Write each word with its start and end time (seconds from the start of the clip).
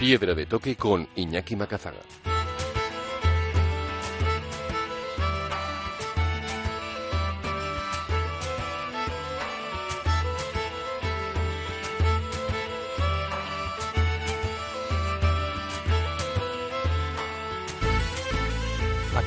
Piedra 0.00 0.34
de 0.34 0.46
toque 0.46 0.76
con 0.76 1.06
Iñaki 1.14 1.56
Macazaga. 1.56 2.29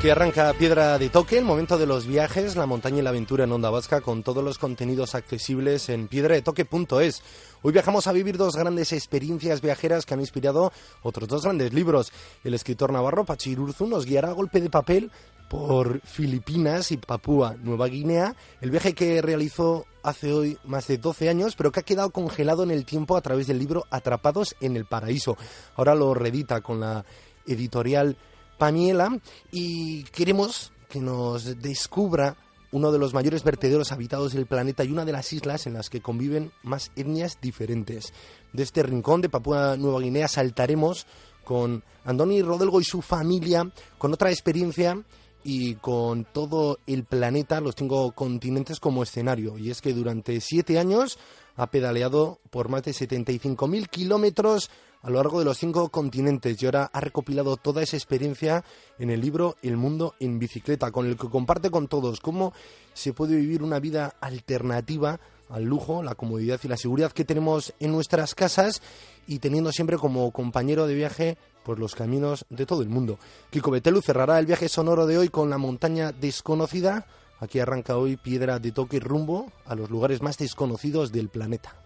Aquí 0.03 0.09
arranca 0.09 0.52
Piedra 0.52 0.98
de 0.99 1.07
Toque, 1.07 1.38
el 1.38 1.45
momento 1.45 1.77
de 1.77 1.85
los 1.85 2.05
viajes, 2.05 2.57
la 2.57 2.65
montaña 2.65 2.99
y 2.99 3.01
la 3.04 3.12
aventura 3.12 3.46
en 3.46 3.54
Onda 3.54 3.70
Vasca, 3.70 4.01
con 4.01 4.21
todos 4.21 4.43
los 4.43 4.57
contenidos 4.57 5.15
accesibles 5.15 5.87
en 5.87 6.09
piedradetoque.es. 6.09 7.23
Hoy 7.62 7.71
viajamos 7.71 8.05
a 8.07 8.12
vivir 8.12 8.35
dos 8.35 8.57
grandes 8.57 8.91
experiencias 8.91 9.62
viajeras 9.62 10.05
que 10.05 10.13
han 10.13 10.20
inspirado 10.20 10.74
otros 11.04 11.29
dos 11.29 11.43
grandes 11.43 11.71
libros. 11.71 12.12
El 12.43 12.54
escritor 12.54 12.91
navarro 12.91 13.24
Pachirurzu 13.24 13.87
nos 13.87 14.05
guiará 14.05 14.31
a 14.31 14.34
golpe 14.34 14.59
de 14.59 14.70
papel 14.70 15.09
por 15.49 16.01
Filipinas 16.01 16.91
y 16.91 16.98
Papúa 16.98 17.55
Nueva 17.63 17.87
Guinea, 17.87 18.35
el 18.59 18.71
viaje 18.71 18.93
que 18.93 19.21
realizó 19.21 19.85
hace 20.04 20.34
hoy 20.34 20.57
más 20.65 20.85
de 20.87 20.98
12 20.98 21.29
años, 21.29 21.55
pero 21.55 21.71
que 21.71 21.79
ha 21.79 21.84
quedado 21.84 22.09
congelado 22.09 22.63
en 22.63 22.71
el 22.71 22.84
tiempo 22.84 23.15
a 23.15 23.21
través 23.21 23.48
del 23.48 23.57
libro 23.59 23.85
Atrapados 23.90 24.54
en 24.59 24.76
el 24.76 24.84
Paraíso. 24.84 25.37
Ahora 25.77 25.96
lo 25.96 26.13
redita 26.13 26.59
con 26.59 26.81
la 26.81 27.05
editorial 27.48 28.18
Paniela 28.57 29.20
y 29.51 30.04
queremos 30.04 30.71
que 30.90 30.99
nos 30.99 31.59
descubra 31.62 32.37
uno 32.71 32.91
de 32.91 32.98
los 32.98 33.13
mayores 33.13 33.43
vertederos 33.43 33.91
habitados 33.91 34.34
del 34.34 34.48
planeta 34.48 34.84
y 34.84 34.91
una 34.91 35.05
de 35.05 35.12
las 35.12 35.32
islas 35.32 35.68
en 35.68 35.73
las 35.73 35.90
que 35.90 36.01
conviven 36.01 36.51
más 36.63 36.91
etnias 36.96 37.37
diferentes. 37.40 38.13
De 38.51 38.63
este 38.63 38.81
rincón 38.81 39.21
de 39.21 39.29
Papúa 39.29 39.77
Nueva 39.77 40.01
Guinea 40.01 40.27
saltaremos 40.27 41.05
con 41.43 41.84
Andoni 42.04 42.41
Rodelgo 42.41 42.81
y 42.81 42.84
su 42.84 43.01
familia, 43.01 43.71
con 43.98 44.13
otra 44.13 44.31
experiencia 44.31 45.04
y 45.43 45.76
con 45.76 46.26
todo 46.26 46.79
el 46.87 47.04
planeta, 47.04 47.62
los 47.62 47.76
cinco 47.77 48.12
continentes 48.13 48.79
como 48.79 49.04
escenario. 49.04 49.57
Y 49.57 49.70
es 49.70 49.81
que 49.81 49.93
durante 49.93 50.41
siete 50.41 50.79
años 50.79 51.20
ha 51.55 51.68
pedaleado 51.68 52.40
por 52.49 52.70
más 52.70 52.84
de 52.84 52.91
75.000 52.91 53.87
kilómetros 53.87 54.71
a 55.04 55.09
lo 55.09 55.18
largo 55.18 55.40
de 55.40 55.46
los 55.46 55.57
cinco 55.57 55.90
continentes 55.90 56.62
y 56.62 56.65
ahora 56.65 56.90
ha 56.91 56.99
recopilado 57.01 57.57
toda 57.57 57.84
esa 57.84 57.98
experiencia 57.98 58.63
en 58.98 59.09
el 59.09 59.20
libro 59.20 59.57
El 59.62 59.76
mundo 59.76 60.15
en 60.20 60.40
bicicleta, 60.40 60.91
con 60.91 61.05
el 61.05 61.18
que 61.18 61.29
comparte 61.29 61.70
con 61.70 61.90
todos 61.90 62.21
cómo 62.21 62.54
se 62.93 63.13
puede 63.13 63.35
vivir 63.35 63.63
una 63.63 63.79
vida 63.79 64.16
alternativa 64.22 65.19
al 65.50 65.66
lujo, 65.66 66.03
la 66.03 66.16
comodidad 66.16 66.59
y 66.64 66.69
la 66.69 66.78
seguridad 66.78 67.12
que 67.12 67.25
tenemos 67.25 67.74
en 67.81 67.91
nuestras 67.91 68.34
casas 68.34 68.81
y 69.28 69.40
teniendo 69.40 69.74
siempre 69.74 69.97
como 69.97 70.31
compañero 70.31 70.88
de 70.88 70.96
viaje 70.96 71.38
por 71.66 71.80
los 71.80 71.96
caminos 71.96 72.46
de 72.50 72.66
todo 72.66 72.81
el 72.81 72.90
mundo. 72.90 73.20
Kiko 73.50 73.72
Betelu 73.72 74.02
cerrará 74.02 74.40
el 74.40 74.46
viaje 74.46 74.70
sonoro 74.70 75.06
de 75.06 75.18
hoy 75.18 75.28
con 75.28 75.50
la 75.50 75.58
montaña 75.58 76.14
desconocida. 76.14 77.06
Aquí 77.40 77.59
arranca 77.59 77.97
hoy 77.97 78.16
Piedra 78.16 78.59
de 78.59 78.72
Toque 78.72 79.02
rumbo 79.02 79.52
a 79.66 79.75
los 79.75 79.90
lugares 79.90 80.22
más 80.22 80.38
desconocidos 80.38 81.12
del 81.12 81.28
planeta. 81.28 81.83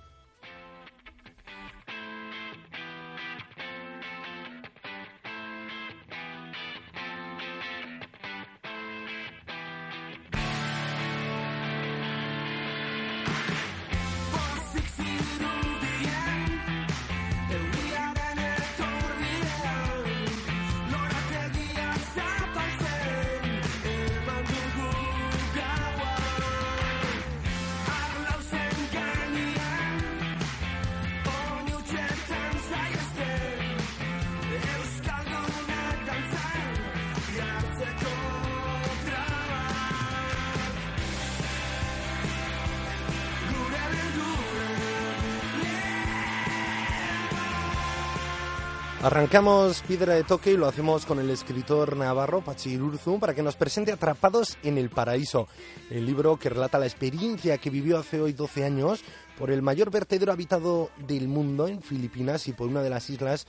Arrancamos 49.04 49.84
Piedra 49.84 50.16
de 50.16 50.24
Toque 50.24 50.54
y 50.54 50.58
lo 50.58 50.66
hacemos 50.68 51.06
con 51.06 51.20
el 51.20 51.30
escritor 51.30 51.96
navarro 51.96 52.42
Pachirurzu 52.42 53.20
para 53.20 53.36
que 53.36 53.44
nos 53.44 53.56
presente 53.56 53.92
Atrapados 53.92 54.58
en 54.64 54.80
el 54.80 54.90
Paraíso, 54.90 55.48
el 55.92 56.04
libro 56.04 56.38
que 56.38 56.50
relata 56.50 56.80
la 56.80 56.88
experiencia 56.88 57.60
que 57.60 57.70
vivió 57.70 58.00
hace 58.00 58.20
hoy 58.20 58.34
12 58.34 58.66
años 58.66 59.04
por 59.38 59.52
el 59.52 59.62
mayor 59.62 59.92
vertedero 59.92 60.32
habitado 60.32 60.90
del 61.08 61.28
mundo 61.28 61.68
en 61.68 61.84
Filipinas 61.84 62.48
y 62.48 62.54
por 62.54 62.70
una 62.70 62.82
de 62.82 62.90
las 62.90 63.08
islas 63.12 63.46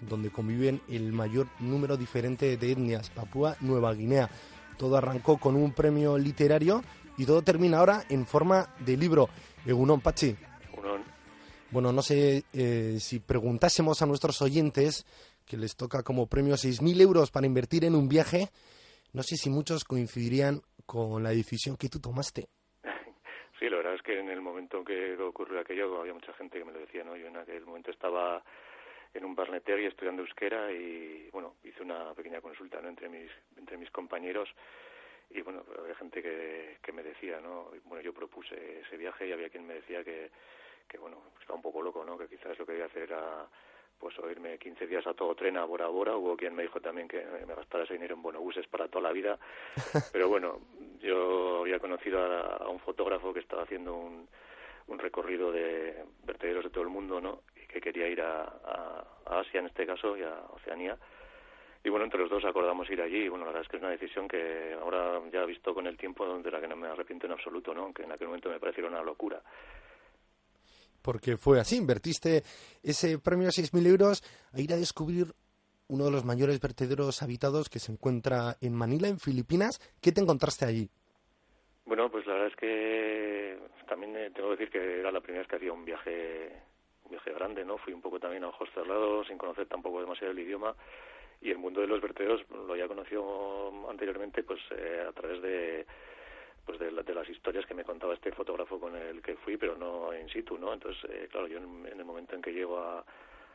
donde 0.00 0.30
conviven 0.30 0.82
el 0.88 1.12
mayor 1.12 1.46
número 1.60 1.96
diferente 1.96 2.56
de 2.56 2.72
etnias, 2.72 3.10
Papúa 3.10 3.56
Nueva 3.60 3.94
Guinea. 3.94 4.28
Todo 4.76 4.96
arrancó 4.96 5.38
con 5.38 5.54
un 5.54 5.70
premio 5.70 6.18
literario 6.18 6.82
y 7.16 7.26
todo 7.26 7.42
termina 7.42 7.78
ahora 7.78 8.02
en 8.08 8.26
forma 8.26 8.74
de 8.80 8.96
libro. 8.96 9.28
Egunon 9.64 10.00
Pachi. 10.00 10.36
Bueno, 11.72 11.92
no 11.92 12.02
sé 12.02 12.42
eh, 12.52 12.98
si 12.98 13.20
preguntásemos 13.20 14.02
a 14.02 14.06
nuestros 14.06 14.42
oyentes 14.42 15.06
que 15.46 15.56
les 15.56 15.76
toca 15.76 16.02
como 16.02 16.26
premio 16.26 16.54
6.000 16.54 17.00
euros 17.00 17.30
para 17.30 17.46
invertir 17.46 17.84
en 17.84 17.94
un 17.94 18.08
viaje, 18.08 18.48
no 19.12 19.22
sé 19.22 19.36
si 19.36 19.50
muchos 19.50 19.84
coincidirían 19.84 20.62
con 20.84 21.22
la 21.22 21.30
decisión 21.30 21.76
que 21.76 21.88
tú 21.88 22.00
tomaste. 22.00 22.48
Sí, 23.60 23.68
la 23.68 23.76
verdad 23.76 23.94
es 23.94 24.02
que 24.02 24.18
en 24.18 24.30
el 24.30 24.40
momento 24.40 24.82
que 24.82 25.16
ocurrió 25.22 25.60
aquello 25.60 26.00
había 26.00 26.12
mucha 26.12 26.32
gente 26.32 26.58
que 26.58 26.64
me 26.64 26.72
lo 26.72 26.80
decía, 26.80 27.04
¿no? 27.04 27.16
Yo 27.16 27.28
en 27.28 27.36
aquel 27.36 27.64
momento 27.64 27.92
estaba 27.92 28.42
en 29.14 29.24
un 29.24 29.36
y 29.36 29.86
estudiando 29.86 30.22
euskera 30.22 30.72
y, 30.72 31.28
bueno, 31.30 31.54
hice 31.62 31.82
una 31.82 32.14
pequeña 32.14 32.40
consulta, 32.40 32.80
¿no? 32.80 32.88
Entre 32.88 33.08
mis, 33.08 33.30
entre 33.56 33.76
mis 33.76 33.90
compañeros 33.90 34.48
y, 35.30 35.40
bueno, 35.42 35.64
había 35.78 35.94
gente 35.94 36.20
que, 36.20 36.78
que 36.82 36.92
me 36.92 37.04
decía, 37.04 37.40
¿no? 37.40 37.70
Bueno, 37.84 38.02
yo 38.02 38.12
propuse 38.12 38.80
ese 38.80 38.96
viaje 38.96 39.28
y 39.28 39.32
había 39.32 39.50
quien 39.50 39.66
me 39.66 39.74
decía 39.74 40.02
que 40.02 40.30
que 40.88 40.98
bueno, 40.98 41.18
está 41.40 41.54
un 41.54 41.62
poco 41.62 41.82
loco, 41.82 42.04
¿no? 42.04 42.18
Que 42.18 42.28
quizás 42.28 42.58
lo 42.58 42.66
que 42.66 42.72
voy 42.72 42.82
a 42.82 42.86
hacer 42.86 43.02
era 43.02 43.46
pues 44.00 44.18
oírme 44.18 44.58
15 44.58 44.86
días 44.86 45.06
a 45.06 45.12
todo 45.12 45.34
tren 45.34 45.58
a 45.58 45.64
Bora 45.64 45.86
Bora. 45.86 46.16
Hubo 46.16 46.36
quien 46.36 46.54
me 46.54 46.62
dijo 46.62 46.80
también 46.80 47.06
que 47.06 47.22
me 47.46 47.54
gastara 47.54 47.84
ese 47.84 47.92
dinero 47.94 48.14
en 48.14 48.22
bonobuses 48.22 48.66
para 48.66 48.88
toda 48.88 49.02
la 49.02 49.12
vida. 49.12 49.38
Pero 50.12 50.28
bueno, 50.28 50.58
yo 51.00 51.60
había 51.60 51.78
conocido 51.78 52.18
a, 52.20 52.68
un 52.68 52.80
fotógrafo 52.80 53.34
que 53.34 53.40
estaba 53.40 53.62
haciendo 53.62 53.94
un, 53.94 54.26
un 54.86 54.98
recorrido 54.98 55.52
de 55.52 56.02
vertederos 56.24 56.64
de 56.64 56.70
todo 56.70 56.82
el 56.82 56.88
mundo, 56.88 57.20
¿no? 57.20 57.42
Y 57.62 57.66
que 57.66 57.80
quería 57.80 58.08
ir 58.08 58.22
a, 58.22 58.42
a, 58.42 59.04
Asia 59.40 59.60
en 59.60 59.66
este 59.66 59.86
caso 59.86 60.16
y 60.16 60.22
a 60.22 60.34
Oceanía. 60.54 60.96
Y 61.84 61.90
bueno, 61.90 62.04
entre 62.04 62.20
los 62.20 62.30
dos 62.30 62.44
acordamos 62.46 62.88
ir 62.88 63.02
allí. 63.02 63.24
Y 63.24 63.28
bueno, 63.28 63.44
la 63.44 63.50
verdad 63.50 63.64
es 63.64 63.68
que 63.68 63.76
es 63.76 63.82
una 63.82 63.92
decisión 63.92 64.28
que 64.28 64.74
ahora 64.80 65.20
ya 65.30 65.42
he 65.42 65.46
visto 65.46 65.74
con 65.74 65.86
el 65.86 65.98
tiempo 65.98 66.26
de 66.38 66.50
la 66.50 66.60
que 66.60 66.68
no 66.68 66.76
me 66.76 66.88
arrepiento 66.88 67.26
en 67.26 67.32
absoluto, 67.32 67.74
¿no? 67.74 67.82
Aunque 67.82 68.04
en 68.04 68.12
aquel 68.12 68.28
momento 68.28 68.48
me 68.48 68.58
pareció 68.58 68.86
una 68.86 69.02
locura 69.02 69.42
porque 71.02 71.36
fue 71.36 71.60
así, 71.60 71.76
invertiste 71.76 72.42
ese 72.82 73.18
premio 73.18 73.46
de 73.46 73.52
6.000 73.52 73.86
euros 73.86 74.22
a 74.52 74.60
ir 74.60 74.72
a 74.72 74.76
descubrir 74.76 75.34
uno 75.88 76.04
de 76.04 76.10
los 76.12 76.24
mayores 76.24 76.60
vertederos 76.60 77.22
habitados 77.22 77.68
que 77.68 77.80
se 77.80 77.92
encuentra 77.92 78.56
en 78.60 78.74
Manila, 78.74 79.08
en 79.08 79.18
Filipinas. 79.18 79.80
¿Qué 80.00 80.12
te 80.12 80.20
encontraste 80.20 80.64
allí? 80.64 80.88
Bueno, 81.84 82.08
pues 82.10 82.24
la 82.26 82.34
verdad 82.34 82.48
es 82.48 82.56
que 82.56 83.58
también 83.88 84.16
eh, 84.16 84.30
tengo 84.30 84.50
que 84.50 84.56
decir 84.56 84.70
que 84.70 85.00
era 85.00 85.10
la 85.10 85.20
primera 85.20 85.40
vez 85.40 85.48
que 85.48 85.56
hacía 85.56 85.72
un 85.72 85.84
viaje, 85.84 86.52
un 87.04 87.10
viaje 87.10 87.32
grande, 87.32 87.64
¿no? 87.64 87.76
Fui 87.78 87.92
un 87.92 88.00
poco 88.00 88.20
también 88.20 88.44
a 88.44 88.48
ojos 88.48 88.68
cerrados, 88.72 89.26
sin 89.26 89.36
conocer 89.36 89.66
tampoco 89.66 90.00
demasiado 90.00 90.30
el 90.32 90.38
idioma. 90.38 90.74
Y 91.40 91.50
el 91.50 91.58
mundo 91.58 91.80
de 91.80 91.88
los 91.88 92.00
vertederos 92.00 92.42
lo 92.50 92.72
había 92.72 92.86
conocido 92.86 93.90
anteriormente 93.90 94.44
pues 94.44 94.60
eh, 94.70 95.04
a 95.08 95.12
través 95.12 95.42
de 95.42 95.86
pues 96.70 97.06
de, 97.06 97.14
las 97.14 97.28
historias 97.28 97.66
que 97.66 97.74
me 97.74 97.84
contaba 97.84 98.14
este 98.14 98.32
fotógrafo 98.32 98.78
con 98.78 98.94
el 98.94 99.20
que 99.22 99.34
fui, 99.36 99.56
pero 99.56 99.76
no 99.76 100.16
in 100.16 100.28
situ, 100.28 100.56
¿no? 100.56 100.72
Entonces, 100.72 101.02
eh, 101.10 101.28
claro, 101.30 101.48
yo 101.48 101.58
en, 101.58 101.86
el 101.86 102.04
momento 102.04 102.36
en 102.36 102.42
que 102.42 102.52
llego 102.52 102.78
a, 102.78 103.04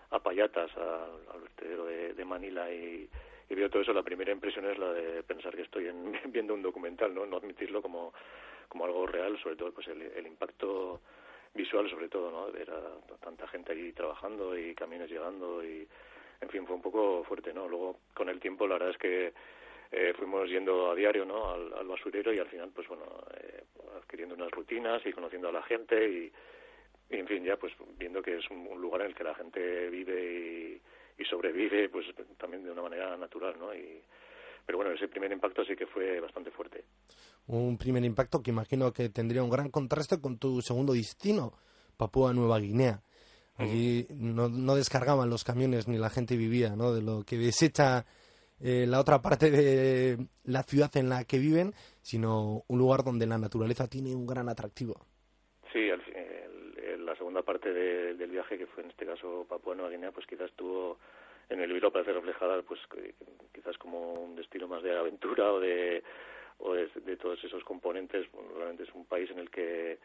a 0.10 0.20
Payatas, 0.20 0.70
al 0.78 1.42
vertedero 1.42 1.86
de, 1.86 2.26
Manila 2.26 2.70
y, 2.72 3.10
y, 3.50 3.56
veo 3.56 3.70
todo 3.70 3.82
eso, 3.82 3.94
la 3.94 4.04
primera 4.04 4.32
impresión 4.32 4.66
es 4.70 4.78
la 4.78 4.92
de 4.92 5.24
pensar 5.24 5.56
que 5.56 5.62
estoy 5.62 5.86
viendo 6.26 6.54
un 6.54 6.62
documental, 6.62 7.14
¿no? 7.14 7.26
No 7.26 7.38
admitirlo 7.38 7.82
como, 7.82 8.14
como 8.68 8.86
algo 8.86 9.08
real, 9.08 9.40
sobre 9.42 9.56
todo 9.56 9.72
pues 9.72 9.88
el, 9.88 10.02
el 10.02 10.28
impacto 10.28 11.02
visual 11.54 11.90
sobre 11.90 12.10
todo, 12.10 12.30
¿no? 12.32 12.52
Ver 12.52 12.70
a 12.70 13.18
tanta 13.22 13.48
gente 13.48 13.72
allí 13.72 13.94
trabajando 13.94 14.58
y 14.58 14.76
camiones 14.76 15.10
llegando 15.10 15.64
y, 15.64 15.88
en 16.42 16.50
fin, 16.50 16.68
fue 16.68 16.76
un 16.76 16.82
poco 16.82 17.24
fuerte, 17.24 17.54
¿no? 17.54 17.68
Luego, 17.68 18.00
con 18.14 18.28
el 18.28 18.40
tiempo, 18.40 18.68
la 18.68 18.76
verdad 18.76 18.90
es 18.90 18.98
que 18.98 19.34
eh, 19.92 20.14
fuimos 20.18 20.50
yendo 20.50 20.92
a 20.92 20.96
diario, 20.96 21.26
¿no? 21.26 21.52
Al, 21.52 21.88
basurero 21.88 22.34
y 22.34 22.40
al 22.40 22.48
final, 22.48 22.72
pues 22.74 22.88
bueno, 22.88 23.04
eh, 23.40 23.64
adquiriendo 23.98 24.36
unas 24.36 24.52
rutinas 24.52 25.06
y 25.06 25.14
conociendo 25.14 25.50
a 25.50 25.54
la 25.54 25.64
gente 25.64 26.10
y, 26.10 26.32
en 27.10 27.28
fin, 27.28 27.44
ya 27.44 27.58
pues 27.58 27.74
viendo 27.98 28.22
que 28.22 28.38
es 28.38 28.50
un, 28.50 28.82
lugar 28.82 29.02
en 29.02 29.08
el 29.08 29.16
que 29.16 29.24
la 29.24 29.36
gente 29.36 29.90
vive 29.90 30.82
y, 31.18 31.22
y, 31.22 31.26
sobrevive, 31.26 31.90
pues 31.90 32.06
también 32.38 32.64
de 32.64 32.72
una 32.72 32.82
manera 32.82 33.16
natural, 33.16 33.56
¿no? 33.60 33.74
Y, 33.74 34.02
pero 34.66 34.80
bueno, 34.80 34.92
ese 34.92 35.08
primer 35.08 35.32
impacto 35.32 35.64
sí 35.64 35.76
que 35.76 35.86
fue 35.86 36.20
bastante 36.20 36.52
fuerte 36.52 36.84
un 37.48 37.78
primer 37.78 38.04
impacto 38.04 38.42
que 38.42 38.52
imagino 38.52 38.92
que 38.92 39.10
tendría 39.10 39.44
un 39.44 39.50
gran 39.50 39.70
contraste 39.70 40.20
con 40.20 40.38
tu 40.38 40.62
segundo 40.62 40.94
destino, 40.94 41.54
Papúa 41.98 42.34
Nueva 42.34 42.60
Guinea. 42.60 43.02
Allí 43.58 44.06
no, 44.10 44.50
no 44.50 44.76
descargaban 44.76 45.30
los 45.30 45.46
camiones 45.46 45.88
ni 45.88 45.98
la 45.98 46.10
gente 46.10 46.36
vivía, 46.36 46.76
¿no? 46.76 46.94
De 46.94 47.02
lo 47.02 47.24
que 47.24 47.38
desecha 47.38 48.06
eh, 48.62 48.86
la 48.88 49.00
otra 49.00 49.22
parte 49.22 49.52
de 49.52 50.18
la 50.44 50.63
ciudad 50.63 50.96
en 50.96 51.10
la 51.10 51.25
que 51.25 51.40
viven, 51.40 51.74
sino 52.02 52.63
un 52.68 52.80
lugar 52.80 53.04
donde 53.04 53.28
la 53.28 53.38
naturaleza 53.38 53.88
tiene 53.88 54.16
un 54.16 54.25
gran 54.25 54.50
atractivo. 54.50 55.06
Sí, 55.74 55.90
la 57.00 57.16
segunda 57.16 57.42
parte 57.44 57.72
del 57.72 58.30
viaje, 58.30 58.57
que 58.57 58.68
fue 58.68 58.84
en 58.84 58.90
este 58.90 59.06
caso 59.06 59.46
Papúa 59.48 59.75
Nueva 59.75 59.92
Guinea, 59.92 60.12
pues 60.12 60.25
quizás 60.25 60.52
tuvo 60.54 60.98
en 61.50 61.62
el 61.62 61.69
libro 61.69 61.92
parece 61.92 62.12
reflejada, 62.12 62.62
pues 62.63 62.80
quizás 63.54 63.78
como 63.78 64.13
un 64.13 64.36
destino 64.36 64.68
más 64.68 64.81
de 64.84 64.98
aventura 64.98 65.54
o 65.54 65.60
de 65.60 66.04
o 66.57 66.74
de, 66.74 67.18
todos 67.18 67.44
esos 67.44 67.63
componentes, 67.63 68.28
realmente 68.56 68.84
es 68.84 68.94
un 68.94 69.06
país 69.06 69.30
en 69.30 69.40
el 69.40 69.50
que 69.50 70.00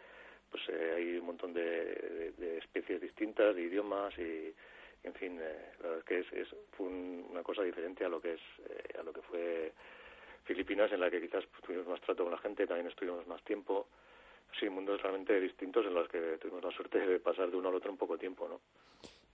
pues 0.50 0.62
eh, 0.68 0.94
hay 0.96 1.16
un 1.18 1.26
montón 1.26 1.52
de, 1.52 2.34
especies 2.58 3.00
distintas, 3.00 3.54
de 3.54 3.62
idiomas 3.62 4.12
y, 4.18 4.52
en 5.02 5.14
fin, 5.14 5.38
eh, 5.40 5.72
la 5.80 5.88
verdad 5.88 5.98
es 5.98 6.04
que 6.04 6.18
es, 6.20 6.32
es 6.32 6.56
fue 6.72 6.86
una 6.86 7.42
cosa 7.42 7.62
diferente 7.62 8.04
a 8.04 8.08
lo 8.08 8.20
que 8.20 8.34
es 8.34 8.40
eh, 8.68 8.98
a 8.98 9.02
lo 9.02 9.12
que 9.12 9.22
fue 9.22 9.72
Filipinas, 10.44 10.90
en 10.92 11.00
la 11.00 11.10
que 11.10 11.20
quizás 11.20 11.44
pues, 11.46 11.62
tuvimos 11.62 11.86
más 11.86 12.00
trato 12.00 12.24
con 12.24 12.32
la 12.32 12.38
gente, 12.38 12.66
también 12.66 12.88
estuvimos 12.88 13.26
más 13.26 13.42
tiempo. 13.44 13.88
Sí, 14.58 14.68
mundos 14.68 15.00
realmente 15.00 15.40
distintos 15.40 15.86
en 15.86 15.94
los 15.94 16.08
que 16.08 16.38
tuvimos 16.40 16.64
la 16.64 16.72
suerte 16.72 16.98
de 16.98 17.20
pasar 17.20 17.50
de 17.50 17.56
uno 17.56 17.68
al 17.68 17.76
otro 17.76 17.92
un 17.92 17.96
poco 17.96 18.18
tiempo, 18.18 18.48
¿no? 18.48 18.60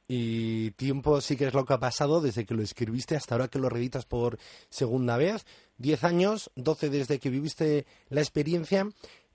Y 0.08 0.70
tiempo 0.72 1.20
sí 1.20 1.36
que 1.36 1.46
es 1.46 1.54
lo 1.54 1.64
que 1.64 1.72
ha 1.72 1.78
pasado 1.78 2.20
desde 2.20 2.44
que 2.44 2.54
lo 2.54 2.62
escribiste 2.62 3.16
hasta 3.16 3.34
ahora 3.34 3.48
que 3.48 3.58
lo 3.58 3.68
reeditas 3.68 4.06
por 4.06 4.38
segunda 4.68 5.16
vez. 5.16 5.44
Diez 5.78 6.04
años, 6.04 6.50
doce 6.54 6.90
desde 6.90 7.18
que 7.18 7.30
viviste 7.30 7.86
la 8.08 8.20
experiencia. 8.20 8.86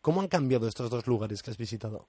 ¿Cómo 0.01 0.22
han 0.22 0.30
cambiado 0.30 0.68
estos 0.68 0.89
dos 0.89 1.07
lugares 1.07 1.44
que 1.44 1.51
has 1.51 1.57
visitado? 1.57 2.07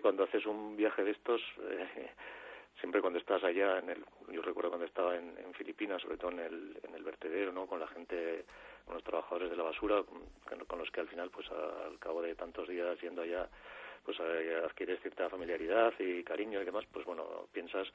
Cuando 0.00 0.24
haces 0.24 0.46
un 0.46 0.76
viaje 0.76 1.04
de 1.04 1.12
estos, 1.12 1.40
eh, 1.62 2.10
siempre 2.80 3.00
cuando 3.00 3.18
estás 3.18 3.42
allá, 3.44 3.78
en 3.78 3.90
el, 3.90 4.04
yo 4.30 4.42
recuerdo 4.42 4.70
cuando 4.70 4.86
estaba 4.86 5.16
en, 5.16 5.34
Filipinas, 5.54 6.02
sobre 6.02 6.18
todo 6.18 6.32
en 6.32 6.40
el, 6.40 6.78
en 6.82 6.94
el 6.94 7.02
vertedero, 7.02 7.50
¿no? 7.50 7.66
con 7.66 7.80
la 7.80 7.86
gente, 7.88 8.44
con 8.84 8.94
los 8.94 9.02
trabajadores 9.02 9.50
de 9.50 9.56
la 9.56 9.62
basura, 9.62 10.02
con, 10.02 10.64
con 10.66 10.78
los 10.78 10.90
que 10.90 11.00
al 11.00 11.08
final, 11.08 11.30
pues 11.30 11.50
al 11.50 11.98
cabo 11.98 12.20
de 12.20 12.34
tantos 12.34 12.68
días 12.68 13.00
yendo 13.00 13.22
allá, 13.22 13.48
pues 14.04 14.18
eh, 14.20 14.62
adquieres 14.64 15.00
cierta 15.00 15.28
familiaridad 15.28 15.92
y 15.98 16.22
cariño 16.22 16.60
y 16.60 16.64
demás, 16.64 16.84
pues 16.92 17.04
bueno, 17.04 17.48
piensas 17.52 17.88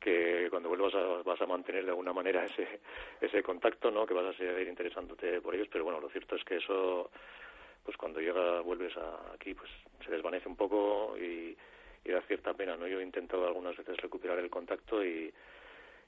que 0.00 0.48
cuando 0.50 0.68
vuelvas 0.68 0.94
a, 0.94 1.22
vas 1.22 1.40
a 1.40 1.46
mantener 1.46 1.84
de 1.84 1.90
alguna 1.90 2.12
manera 2.12 2.44
ese 2.44 2.80
ese 3.20 3.42
contacto, 3.42 3.90
¿no? 3.90 4.06
Que 4.06 4.14
vas 4.14 4.34
a 4.34 4.38
seguir 4.38 4.66
interesándote 4.66 5.40
por 5.40 5.54
ellos, 5.54 5.68
pero 5.70 5.84
bueno, 5.84 6.00
lo 6.00 6.08
cierto 6.08 6.36
es 6.36 6.44
que 6.44 6.56
eso 6.56 7.10
pues 7.84 7.96
cuando 7.96 8.20
llega 8.20 8.60
vuelves 8.60 8.96
a, 8.96 9.32
aquí 9.34 9.54
pues 9.54 9.70
se 10.04 10.10
desvanece 10.10 10.48
un 10.48 10.56
poco 10.56 11.16
y, 11.18 11.56
da 12.04 12.20
cierta 12.22 12.52
pena, 12.52 12.76
¿no? 12.76 12.86
Yo 12.86 13.00
he 13.00 13.04
intentado 13.04 13.46
algunas 13.46 13.76
veces 13.76 13.96
recuperar 13.98 14.38
el 14.38 14.50
contacto 14.50 15.04
y 15.04 15.32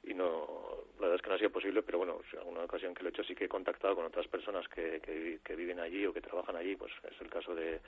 y 0.06 0.12
no 0.12 0.85
la 0.97 1.06
verdad 1.09 1.17
es 1.17 1.23
que 1.23 1.29
no 1.31 1.35
ha 1.35 1.38
sido 1.38 1.50
posible 1.50 1.82
pero 1.82 1.97
bueno 1.97 2.21
en 2.31 2.38
alguna 2.41 2.65
ocasión 2.65 2.93
que 2.93 3.03
lo 3.03 3.09
he 3.09 3.12
hecho 3.12 3.25
sí 3.25 3.35
que 3.35 3.47
he 3.47 3.49
contactado 3.49 3.97
con 3.97 4.05
otras 4.05 4.29
personas 4.29 4.69
que, 4.69 5.00
que, 5.00 5.41
que 5.43 5.56
viven 5.56 5.81
allí 5.81 6.05
o 6.05 6.12
que 6.12 6.21
trabajan 6.21 6.56
allí 6.56 6.76
pues 6.76 6.93
es 7.11 7.19
el 7.23 7.31
caso 7.31 7.55
de 7.55 7.81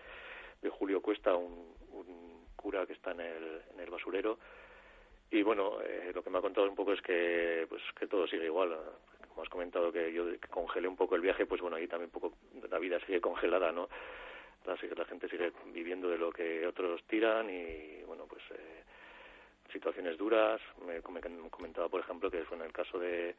de 0.62 0.70
Julio 0.70 1.00
Cuesta, 1.00 1.34
un, 1.34 1.74
cura 2.54 2.86
que 2.86 2.94
está 2.94 3.12
en 3.12 3.20
el, 3.20 3.62
en 3.74 3.80
el 3.80 3.90
basurero. 3.90 4.38
Y 5.30 5.42
bueno, 5.42 5.80
eh, 5.82 6.12
lo 6.14 6.22
que 6.22 6.30
me 6.30 6.38
ha 6.38 6.42
contado 6.42 6.68
un 6.68 6.74
poco 6.74 6.92
es 6.92 7.02
que, 7.02 7.66
pues, 7.68 7.82
que 7.98 8.06
todo 8.06 8.26
sigue 8.26 8.46
igual. 8.46 8.76
Como 9.36 9.44
has 9.44 9.50
comentado 9.50 9.92
que 9.92 10.10
yo 10.14 10.24
congelé 10.48 10.88
un 10.88 10.96
poco 10.96 11.14
el 11.14 11.20
viaje, 11.20 11.44
pues 11.44 11.60
bueno, 11.60 11.76
ahí 11.76 11.86
también 11.86 12.10
un 12.10 12.18
poco 12.18 12.38
la 12.70 12.78
vida 12.78 12.98
sigue 13.00 13.20
congelada, 13.20 13.70
¿no? 13.70 13.86
Así 14.66 14.88
que 14.88 14.94
la 14.94 15.04
gente 15.04 15.28
sigue 15.28 15.52
viviendo 15.74 16.08
de 16.08 16.16
lo 16.16 16.32
que 16.32 16.66
otros 16.66 17.04
tiran 17.04 17.50
y, 17.50 18.02
bueno, 18.06 18.24
pues 18.26 18.42
eh, 18.52 18.82
situaciones 19.70 20.16
duras. 20.16 20.58
Me, 20.86 21.02
me 21.10 21.50
comentaba, 21.50 21.90
por 21.90 22.00
ejemplo, 22.00 22.30
que 22.30 22.44
fue 22.44 22.56
en 22.56 22.62
el 22.62 22.72
caso 22.72 22.98
de 22.98 23.34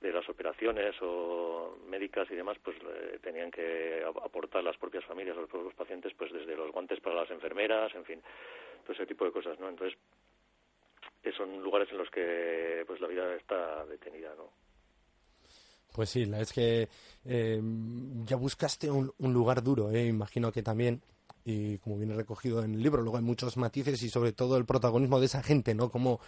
de 0.00 0.12
las 0.12 0.26
operaciones 0.28 0.94
o 1.02 1.76
médicas 1.88 2.30
y 2.30 2.36
demás, 2.36 2.56
pues 2.62 2.76
eh, 2.76 3.18
tenían 3.20 3.50
que 3.50 4.02
aportar 4.24 4.62
las 4.62 4.76
propias 4.78 5.04
familias, 5.04 5.36
los 5.36 5.50
propios 5.50 5.74
pacientes, 5.74 6.14
pues 6.16 6.32
desde 6.32 6.56
los 6.56 6.70
guantes 6.70 7.00
para 7.00 7.16
las 7.16 7.30
enfermeras, 7.32 7.92
en 7.96 8.04
fin, 8.04 8.22
todo 8.84 8.92
ese 8.92 9.06
tipo 9.06 9.24
de 9.24 9.32
cosas, 9.32 9.58
¿no? 9.58 9.68
Entonces, 9.68 9.98
son 11.36 11.62
lugares 11.62 11.90
en 11.90 11.98
los 11.98 12.08
que 12.10 12.84
pues 12.86 13.00
la 13.00 13.08
vida 13.08 13.34
está 13.34 13.84
detenida, 13.86 14.32
¿no? 14.36 14.67
Pues 15.98 16.10
sí, 16.10 16.26
la 16.26 16.40
es 16.40 16.52
que 16.52 16.88
eh, 17.24 17.60
ya 18.24 18.36
buscaste 18.36 18.88
un, 18.88 19.12
un 19.18 19.32
lugar 19.32 19.64
duro, 19.64 19.90
¿eh? 19.90 20.06
imagino 20.06 20.52
que 20.52 20.62
también 20.62 21.02
y 21.44 21.78
como 21.78 21.98
viene 21.98 22.14
recogido 22.14 22.62
en 22.62 22.74
el 22.74 22.80
libro, 22.84 23.02
luego 23.02 23.16
hay 23.16 23.24
muchos 23.24 23.56
matices 23.56 24.00
y 24.04 24.08
sobre 24.08 24.30
todo 24.30 24.56
el 24.58 24.64
protagonismo 24.64 25.18
de 25.18 25.26
esa 25.26 25.42
gente, 25.42 25.74
¿no? 25.74 25.90
Cómo, 25.90 26.20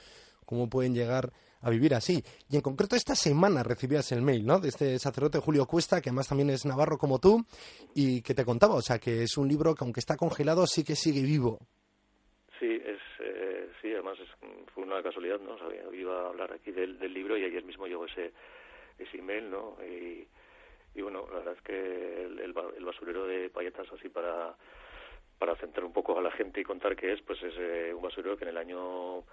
cómo 0.44 0.68
pueden 0.68 0.92
llegar 0.92 1.30
a 1.60 1.70
vivir 1.70 1.94
así. 1.94 2.20
Y 2.50 2.56
en 2.56 2.62
concreto 2.62 2.96
esta 2.96 3.14
semana 3.14 3.62
recibías 3.62 4.10
el 4.10 4.22
mail, 4.22 4.44
¿no? 4.44 4.58
De 4.58 4.70
este 4.70 4.98
sacerdote 4.98 5.38
Julio 5.38 5.66
Cuesta, 5.66 6.00
que 6.00 6.08
además 6.08 6.26
también 6.26 6.50
es 6.50 6.66
navarro 6.66 6.98
como 6.98 7.20
tú, 7.20 7.46
y 7.94 8.22
que 8.22 8.34
te 8.34 8.44
contaba, 8.44 8.74
o 8.74 8.82
sea, 8.82 8.98
que 8.98 9.22
es 9.22 9.36
un 9.36 9.46
libro 9.46 9.76
que 9.76 9.84
aunque 9.84 10.00
está 10.00 10.16
congelado 10.16 10.66
sí 10.66 10.82
que 10.82 10.96
sigue 10.96 11.22
vivo. 11.22 11.60
Sí, 12.58 12.66
es, 12.66 12.98
eh, 13.20 13.70
sí, 13.80 13.92
además 13.92 14.18
fue 14.74 14.82
una 14.82 15.00
casualidad, 15.00 15.38
¿no? 15.38 15.52
O 15.54 15.94
iba 15.94 16.22
a 16.22 16.28
hablar 16.28 16.52
aquí 16.52 16.72
del, 16.72 16.98
libro 17.14 17.36
y 17.36 17.44
ayer 17.44 17.64
mismo 17.64 17.86
llegó 17.86 18.06
ese, 18.06 18.32
ese 19.02 19.18
email, 19.18 19.50
¿no? 19.50 19.76
Y, 19.84 20.26
bueno, 21.00 21.26
la 21.30 21.38
verdad 21.38 21.54
es 21.54 21.62
que 21.62 22.24
el, 22.24 22.52
basurero 22.52 23.26
de 23.26 23.48
Payetas, 23.50 23.90
así 23.92 24.08
para 24.08 24.54
para 25.38 25.56
centrar 25.56 25.86
un 25.86 25.92
poco 25.94 26.18
a 26.18 26.22
la 26.22 26.30
gente 26.32 26.60
y 26.60 26.64
contar 26.64 26.94
qué 26.94 27.14
es, 27.14 27.22
pues 27.22 27.42
es 27.42 27.54
eh, 27.56 27.94
un 27.94 28.02
basurero 28.02 28.36
que 28.36 28.44
en 28.44 28.50
el 28.50 28.58
año 28.58 29.24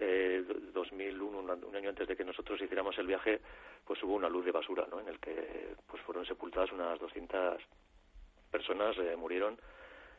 eh, 0.00 0.44
2001, 0.72 1.38
un 1.38 1.76
año 1.76 1.88
antes 1.88 2.08
de 2.08 2.16
que 2.16 2.24
nosotros 2.24 2.60
hiciéramos 2.60 2.98
el 2.98 3.06
viaje, 3.06 3.40
pues 3.84 4.02
hubo 4.02 4.14
una 4.14 4.28
luz 4.28 4.44
de 4.44 4.50
basura, 4.50 4.88
¿no? 4.90 4.98
En 4.98 5.06
el 5.06 5.20
que 5.20 5.76
pues 5.86 6.02
fueron 6.02 6.26
sepultadas 6.26 6.72
unas 6.72 6.98
200 6.98 7.62
personas, 8.50 8.98
eh, 8.98 9.14
murieron 9.16 9.56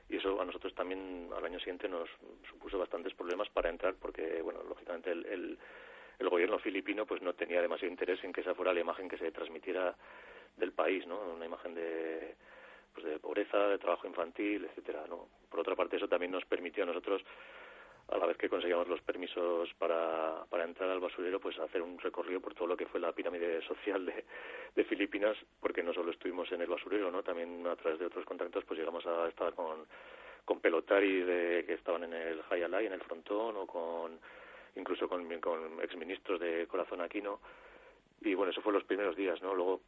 y 0.10 0.15
eso 0.15 0.39
a 0.39 0.46
nosotros 0.46 0.74
también 0.74 1.29
al 1.36 1.44
año 1.44 1.60
siguiente 1.60 1.89
nos 1.89 2.08
supuso 2.50 2.79
bastantes 2.79 3.13
problemas 3.13 3.50
para 3.50 3.70
entrar 3.70 3.96
porque, 3.96 4.41
bueno, 4.41 4.63
lógicamente 4.63 5.12
el, 5.12 5.25
el, 5.25 5.60
el 6.19 6.29
gobierno 6.29 6.59
filipino 6.59 7.05
pues 7.05 7.21
no 7.21 7.33
tenía 7.33 7.62
demasiado 7.62 7.91
interés 7.91 8.24
en 8.24 8.33
que 8.33 8.41
esa 8.41 8.55
fuera 8.55 8.74
la 8.74 8.81
imagen 8.81 9.07
que 9.07 9.17
se 9.17 9.31
transmitiera 9.31 9.95
del 10.55 10.71
país, 10.71 11.05
¿no? 11.05 11.19
Una 11.19 11.45
imagen 11.45 11.75
de 11.75 12.36
pues 12.93 13.05
de 13.05 13.19
pobreza, 13.19 13.67
de 13.67 13.77
trabajo 13.77 14.07
infantil, 14.07 14.65
etcétera, 14.65 15.03
¿no? 15.07 15.27
Por 15.50 15.59
otra 15.59 15.75
parte 15.75 15.97
eso 15.97 16.07
también 16.07 16.31
nos 16.31 16.45
permitió 16.45 16.83
a 16.83 16.88
nosotros 16.88 17.21
a 18.09 18.17
la 18.17 18.25
vez 18.25 18.38
que 18.38 18.50
conseguíamos 18.50 18.88
los 18.88 19.01
permisos 19.01 19.74
para, 19.77 20.45
para 20.50 20.63
entrar 20.63 20.89
al 20.89 21.00
basurero, 21.00 21.39
pues 21.39 21.59
hacer 21.59 21.81
un 21.81 22.00
recorrido 22.00 22.39
por 22.39 22.53
todo 22.53 22.67
lo 22.67 22.77
que 22.77 22.86
fue 22.86 23.00
la 23.00 23.12
pirámide 23.12 23.62
social 23.63 24.05
de, 24.05 24.83
Filipinas, 24.86 25.36
porque 25.59 25.83
no 25.83 25.93
solo 25.93 26.12
estuvimos 26.12 26.50
en 26.51 26.62
el 26.62 26.69
basurero, 26.69 27.12
¿no? 27.12 27.21
También 27.21 27.65
a 27.67 27.75
través 27.75 28.00
de 28.00 28.05
otros 28.05 28.24
contactos, 28.25 28.63
pues 28.63 28.79
llegamos 28.79 29.05
a 29.05 29.27
estar 29.27 29.53
con, 29.53 29.86
con 30.45 30.62
pelotari 30.62 31.24
de, 31.24 31.65
que 31.65 31.74
estaban 31.74 32.05
en 32.05 32.13
el 32.13 32.41
Hayalay, 32.50 32.86
en 32.86 32.93
el 32.93 33.01
frontón, 33.01 33.57
o 33.57 33.67
con 33.67 34.19
incluso 34.77 35.07
con, 35.07 35.27
con 35.39 35.81
exministros 35.81 36.39
de 36.39 36.67
Corazón 36.67 37.01
Aquino. 37.01 37.39
Y 38.22 38.34
bueno, 38.34 38.51
eso 38.51 38.62
fue 38.62 38.74
los 38.74 38.84
primeros 38.84 39.15
días, 39.15 39.41
¿no? 39.41 39.53
Luego, 39.53 39.81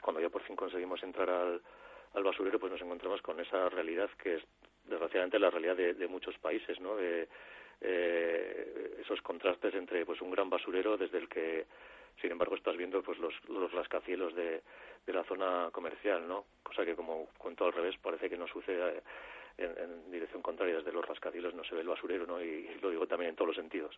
cuando 0.00 0.20
ya 0.20 0.30
por 0.30 0.42
fin 0.42 0.56
conseguimos 0.56 1.02
entrar 1.02 1.28
al, 1.28 1.60
al 2.14 2.24
basurero, 2.24 2.58
pues 2.58 2.72
nos 2.72 2.82
encontramos 2.82 3.22
con 3.22 3.38
esa 3.40 3.68
realidad 3.68 4.10
que 4.22 4.36
es 4.36 4.42
desgraciadamente 4.84 5.38
la 5.38 5.50
realidad 5.50 5.76
de, 5.76 6.08
muchos 6.08 6.36
países, 6.38 6.80
¿no? 6.80 6.96
De 6.96 7.28
eh, 7.80 8.98
esos 9.00 9.20
contrastes 9.22 9.74
entre 9.74 10.04
pues 10.04 10.20
un 10.20 10.30
gran 10.30 10.50
basurero 10.50 10.96
desde 10.96 11.18
el 11.18 11.28
que 11.28 11.66
sin 12.20 12.30
embargo 12.32 12.56
estás 12.56 12.76
viendo 12.76 13.02
pues 13.02 13.18
los, 13.18 13.32
los 13.48 13.72
rascacielos 13.72 14.34
de, 14.34 14.62
de 15.06 15.12
la 15.12 15.24
zona 15.24 15.70
comercial, 15.72 16.26
¿no? 16.26 16.44
Cosa 16.62 16.84
que 16.84 16.94
como 16.94 17.28
cuento 17.38 17.64
al 17.64 17.72
revés 17.72 17.96
parece 18.02 18.28
que 18.28 18.36
no 18.36 18.46
sucede 18.48 19.02
en, 19.58 20.10
dirección 20.10 20.42
contraria, 20.42 20.76
desde 20.76 20.92
los 20.92 21.06
rascacielos 21.06 21.54
no 21.54 21.64
se 21.64 21.74
ve 21.74 21.82
el 21.82 21.88
basurero, 21.88 22.26
¿no? 22.26 22.42
Y, 22.42 22.68
lo 22.80 22.90
digo 22.90 23.06
también 23.06 23.30
en 23.30 23.36
todos 23.36 23.48
los 23.48 23.56
sentidos. 23.56 23.96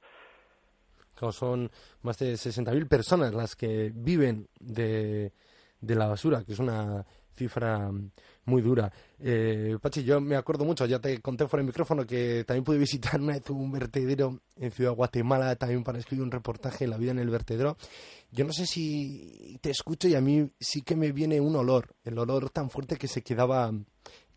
son 1.30 1.70
más 2.02 2.18
de 2.18 2.34
60.000 2.34 2.88
personas 2.88 3.34
las 3.34 3.56
que 3.56 3.90
viven 3.94 4.48
de, 4.58 5.32
de 5.80 5.94
la 5.94 6.06
basura, 6.06 6.44
que 6.44 6.52
es 6.52 6.58
una 6.58 7.04
cifra 7.34 7.90
muy 8.44 8.62
dura. 8.62 8.92
Eh, 9.18 9.76
Pachi, 9.80 10.02
yo 10.04 10.20
me 10.20 10.36
acuerdo 10.36 10.64
mucho, 10.64 10.86
ya 10.86 10.98
te 10.98 11.20
conté 11.20 11.46
fuera 11.46 11.62
del 11.62 11.68
micrófono 11.68 12.06
que 12.06 12.44
también 12.44 12.64
pude 12.64 12.78
visitar 12.78 13.20
una 13.20 13.34
vez 13.34 13.48
un 13.50 13.70
vertedero 13.70 14.40
en 14.56 14.70
Ciudad 14.70 14.92
Guatemala 14.92 15.54
también 15.56 15.84
para 15.84 15.98
escribir 15.98 16.24
un 16.24 16.30
reportaje 16.30 16.86
La 16.86 16.96
vida 16.96 17.12
en 17.12 17.18
el 17.18 17.30
vertedero. 17.30 17.76
Yo 18.30 18.44
no 18.44 18.52
sé 18.52 18.66
si 18.66 19.58
te 19.60 19.70
escucho 19.70 20.08
y 20.08 20.14
a 20.14 20.20
mí 20.20 20.50
sí 20.58 20.82
que 20.82 20.96
me 20.96 21.12
viene 21.12 21.40
un 21.40 21.56
olor, 21.56 21.94
el 22.04 22.18
olor 22.18 22.50
tan 22.50 22.70
fuerte 22.70 22.96
que 22.96 23.08
se 23.08 23.22
quedaba 23.22 23.72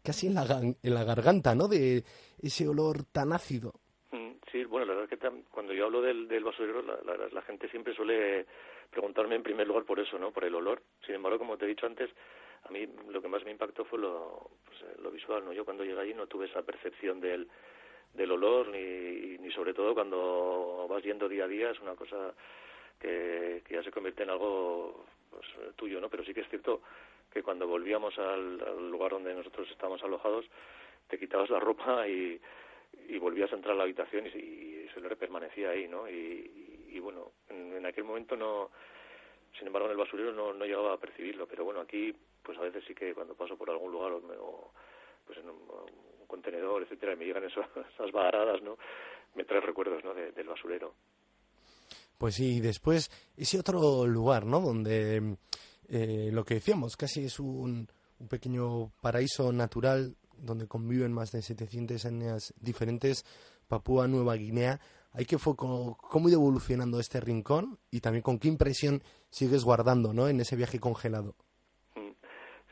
casi 0.06 0.28
en 0.28 0.36
la, 0.36 0.46
en 0.62 0.94
la 0.94 1.04
garganta, 1.04 1.56
¿no? 1.56 1.68
De 1.68 2.04
ese 2.42 2.68
olor 2.68 3.04
tan 3.12 3.34
ácido. 3.34 3.74
Mm, 4.12 4.32
sí, 4.52 4.64
bueno, 4.66 4.86
la 4.86 4.94
verdad 4.94 5.12
es 5.12 5.20
que 5.20 5.30
cuando 5.52 5.74
yo 5.74 5.86
hablo 5.86 6.02
del, 6.02 6.28
del 6.28 6.44
basurero, 6.44 6.82
la, 6.82 6.98
la 7.32 7.42
gente 7.42 7.68
siempre 7.70 7.94
suele 7.94 8.46
preguntarme 8.90 9.36
en 9.36 9.44
primer 9.44 9.68
lugar 9.68 9.84
por 9.84 10.00
eso, 10.00 10.18
¿no? 10.18 10.32
Por 10.32 10.46
el 10.46 10.56
olor. 10.56 10.82
Sin 11.06 11.16
embargo, 11.16 11.40
como 11.40 11.58
te 11.58 11.66
he 11.66 11.70
dicho 11.70 11.86
antes, 11.86 12.10
a 12.64 12.72
mí 12.72 12.88
lo 13.10 13.22
que 13.22 13.28
más 13.28 13.44
me 13.44 13.52
impactó 13.52 13.86
fue 13.86 14.00
lo, 14.00 14.52
pues, 14.66 14.82
eh, 14.82 14.98
lo 15.02 15.12
visual, 15.12 15.44
¿no? 15.44 15.54
Yo 15.54 15.66
cuando 15.66 15.84
llegué 15.84 16.00
allí 16.00 16.14
no 16.14 16.28
tuve 16.28 16.46
esa 16.46 16.62
percepción 16.62 17.20
del, 17.20 17.48
del 18.14 18.32
olor, 18.32 18.70
ni, 18.70 19.38
ni 19.38 19.52
sobre 19.52 19.74
todo 19.74 19.94
cuando 19.94 20.88
vas 20.90 21.04
yendo 21.04 21.28
día 21.28 21.46
a 21.46 21.48
día, 21.48 21.72
es 21.72 21.80
una 21.80 21.96
cosa 21.96 22.34
que, 23.00 23.62
que 23.66 23.74
ya 23.74 23.84
se 23.84 23.92
convierte 23.92 24.24
en 24.24 24.30
algo 24.30 25.06
pues, 25.30 25.46
tuyo, 25.76 26.00
¿no? 26.00 26.10
Pero 26.10 26.24
sí 26.24 26.34
que 26.34 26.42
es 26.42 26.50
cierto 26.50 26.82
que 27.36 27.44
cuando 27.44 27.68
volvíamos 27.68 28.18
al, 28.18 28.90
lugar 28.90 29.12
donde 29.12 29.34
nosotros 29.34 29.68
estábamos 29.70 30.02
alojados, 30.04 30.46
te 31.10 31.20
quitabas 31.20 31.50
la 31.50 31.60
ropa 31.60 32.08
y, 32.08 32.40
y 33.10 33.18
volvías 33.18 33.52
a 33.52 33.56
entrar 33.56 33.74
a 33.74 33.78
la 33.78 33.84
habitación 33.84 34.26
y, 34.28 34.40
y 34.40 34.90
olor 34.96 35.18
permanecía 35.18 35.72
ahí, 35.72 35.86
¿no? 35.86 36.10
Y, 36.10 36.88
y, 36.90 37.00
bueno, 37.00 37.34
en, 37.50 37.74
en, 37.74 37.86
aquel 37.86 38.06
momento 38.06 38.38
no, 38.38 38.72
sin 39.58 39.68
embargo 39.68 39.88
en 39.88 39.92
el 39.92 39.98
basurero 39.98 40.32
no, 40.32 40.54
llegaba 40.66 40.94
a 40.94 40.98
percibirlo, 40.98 41.46
pero 41.46 41.66
bueno, 41.66 41.82
aquí 41.82 42.16
pues 42.42 42.58
a 42.58 42.62
veces 42.62 42.86
sí 42.88 42.96
que 42.96 43.14
cuando 43.14 43.36
paso 43.36 43.58
por 43.58 43.70
algún 43.70 43.92
lugar 43.92 44.14
o, 44.14 44.72
pues 45.26 45.38
en 45.40 45.50
un, 45.50 45.60
contenedor, 46.28 46.84
etcétera, 46.84 47.14
y 47.14 47.18
me 47.18 47.26
llegan 47.26 47.44
esas 47.94 48.12
varadas, 48.14 48.62
¿no? 48.62 48.78
Me 49.36 49.44
trae 49.44 49.60
recuerdos, 49.60 50.06
¿no? 50.06 50.14
del 50.14 50.48
basurero. 50.48 50.94
Pues 52.18 52.36
sí, 52.36 52.62
después 52.62 53.12
ese 53.36 53.60
otro 53.60 54.08
lugar, 54.08 54.46
¿no? 54.46 54.62
Donde 54.62 55.36
eh, 55.90 56.30
lo 56.32 56.44
que 56.44 56.56
decíamos, 56.56 56.98
casi 56.98 57.26
es 57.26 57.40
un, 57.40 57.88
un, 58.20 58.28
pequeño 58.28 58.92
paraíso 59.02 59.52
natural 59.52 60.16
donde 60.38 60.68
conviven 60.68 61.14
más 61.14 61.32
de 61.32 61.42
700 61.42 62.04
etnias 62.06 62.54
diferentes, 62.60 63.26
Papúa 63.68 64.08
Nueva 64.08 64.36
Guinea. 64.36 64.80
Hay 65.14 65.26
que 65.26 65.38
fue 65.38 65.56
cómo, 65.56 65.98
cómo 65.98 66.28
ido 66.28 66.40
evolucionando 66.40 67.00
este 67.00 67.22
rincón 67.22 67.80
y 67.90 68.02
también 68.02 68.22
con 68.22 68.38
qué 68.38 68.48
impresión 68.50 69.02
sigues 69.30 69.64
guardando, 69.64 70.14
¿no? 70.14 70.28
En 70.28 70.40
ese 70.42 70.56
viaje 70.56 70.80
congelado. 70.80 71.36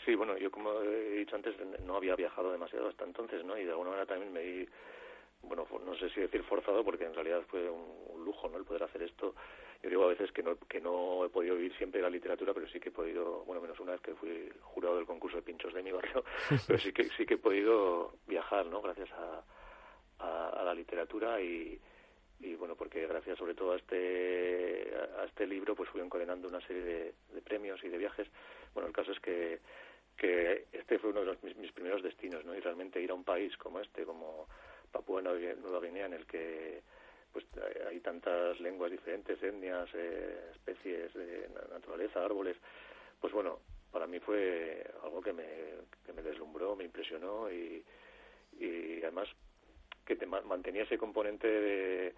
Sí, 0.05 0.15
bueno, 0.15 0.38
yo 0.38 0.51
como 0.51 0.82
he 0.82 1.20
dicho 1.20 1.36
antes, 1.36 1.55
no 1.86 1.96
había 1.96 2.15
viajado 2.15 2.51
demasiado 2.51 2.89
hasta 2.89 3.05
entonces, 3.05 3.43
¿no? 3.46 3.58
Y 3.58 3.63
de 3.63 3.72
alguna 3.72 3.91
manera 3.91 4.05
también 4.05 4.34
me 4.34 4.41
di, 4.41 4.67
bueno, 5.41 5.65
no 5.86 5.96
sé 5.96 6.10
si 6.10 6.20
decir 6.20 6.43
forzado, 6.43 6.84
porque 6.84 7.05
en 7.05 7.13
realidad 7.13 7.41
fue 7.48 7.70
un, 7.70 8.12
lujo, 8.24 8.50
¿no? 8.50 8.58
El 8.58 8.65
poder 8.65 8.84
hacer 8.84 9.03
esto. 9.03 9.36
Yo 9.82 9.89
digo 9.89 10.03
a 10.06 10.08
veces 10.08 10.32
que 10.32 10.42
no, 10.42 10.58
que 10.58 10.80
no 10.80 11.25
he 11.25 11.30
podido 11.30 11.56
vivir 11.56 11.75
siempre 11.77 12.01
la 12.01 12.10
literatura, 12.10 12.53
pero 12.53 12.68
sí 12.68 12.80
que 12.80 12.89
he 12.89 12.92
podido, 12.92 13.44
bueno, 13.46 13.62
menos 13.62 13.80
una 13.80 13.92
vez 13.92 14.01
que 14.01 14.15
fui 14.15 14.51
jurado 14.62 14.98
del 14.98 15.06
concurso 15.06 15.38
de 15.38 15.44
pinchos 15.44 15.74
de 15.74 15.84
mi 15.84 15.92
barrio, 15.92 16.24
pero 16.68 16.80
sí 16.80 16.94
que 16.94 17.10
sí 17.18 17.25
que 17.25 17.36
he 17.36 17.38
podido 17.38 18.13
viajar, 18.27 18.65
¿no? 18.65 18.82
Gracias 18.82 19.10
a, 19.12 19.44
a, 20.20 20.63
la 20.63 20.74
literatura 20.74 21.42
y, 21.42 21.80
y 22.39 22.56
bueno 22.56 22.75
porque 22.75 23.06
gracias 23.06 23.38
sobre 23.38 23.53
todo 23.53 23.74
a 23.74 23.75
este 23.75 24.94
a 25.20 25.25
este 25.25 25.46
libro 25.46 25.75
pues 25.75 25.89
fui 25.89 26.01
encadenando 26.01 26.48
una 26.48 26.62
serie 26.62 26.82
de, 26.82 27.13
de, 27.34 27.42
premios 27.42 27.84
y 27.84 27.89
de 27.89 27.98
viajes 27.98 28.27
bueno 28.74 28.88
el 28.88 28.94
caso 28.94 29.12
es 29.12 29.20
que 29.20 29.60
que 30.18 30.65
este 30.72 31.00
fue 31.00 31.10
uno 31.12 31.25
de 31.25 31.56
mis, 31.56 31.72
primeros 31.72 32.03
destinos, 32.03 32.46
¿no? 32.46 32.56
Y 32.56 32.60
realmente 32.60 33.01
ir 33.01 33.12
a 33.12 33.15
un 33.15 33.24
país 33.24 33.56
como 33.58 33.80
este, 33.80 34.03
como 34.03 34.48
Papúa 34.92 35.22
Nueva 35.22 35.80
Guinea, 35.82 36.06
en 36.06 36.13
el 36.13 36.25
que 36.25 36.82
pues 37.34 37.46
hay 37.90 38.00
tantas 38.00 38.60
lenguas 38.60 38.92
diferentes, 38.92 39.42
etnias, 39.42 39.90
eh, 39.94 40.52
especies 40.54 41.13
de 41.13 41.50
naturaleza, 41.72 42.24
árboles, 42.24 42.56
pues 43.20 43.34
bueno, 43.34 43.60
para 43.92 44.08
mí 44.08 44.20
fue 44.20 44.86
algo 45.04 45.22
que 45.22 45.34
me, 45.34 45.46
que 46.06 46.13
me 46.13 46.22
deslumbró, 46.22 46.75
me 46.75 46.86
impresionó 46.86 47.52
y, 47.52 47.84
y 48.60 49.02
además 49.02 49.28
que 50.06 50.16
te 50.16 50.25
mantenía 50.25 50.84
ese 50.84 50.98
componente 50.98 51.48
de, 51.48 52.13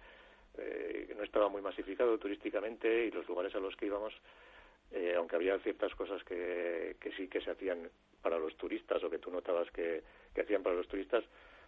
que 0.54 1.14
no 1.16 1.22
estaba 1.22 1.48
muy 1.48 1.62
masificado 1.62 2.18
turísticamente 2.18 3.06
y 3.06 3.10
los 3.10 3.26
lugares 3.28 3.54
a 3.54 3.60
los 3.60 3.76
que 3.76 3.86
íbamos 3.86 4.14
eh, 4.92 5.14
aunque 5.16 5.36
había 5.36 5.58
ciertas 5.58 5.94
cosas 5.94 6.22
que, 6.24 6.96
que 7.00 7.12
sí 7.12 7.28
que 7.28 7.40
se 7.40 7.50
hacían 7.50 7.90
para 8.22 8.38
los 8.38 8.56
turistas 8.56 9.02
o 9.02 9.10
que 9.10 9.18
tú 9.18 9.30
notabas 9.30 9.70
que, 9.70 10.02
que 10.34 10.42
hacían 10.42 10.62
para 10.62 10.76
los 10.76 10.88
turistas, 10.88 11.24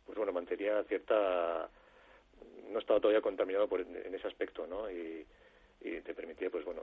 pues 0.06 0.16
bueno, 0.16 0.32
mantenía 0.32 0.82
cierta... 0.84 1.68
no 2.70 2.78
estaba 2.78 3.00
todavía 3.00 3.20
contaminado 3.20 3.68
por, 3.68 3.80
en 3.80 4.14
ese 4.14 4.26
aspecto, 4.26 4.66
¿no? 4.66 4.90
Y, 4.90 5.26
te 5.80 6.14
permitía, 6.14 6.50
pues 6.50 6.64
bueno, 6.64 6.82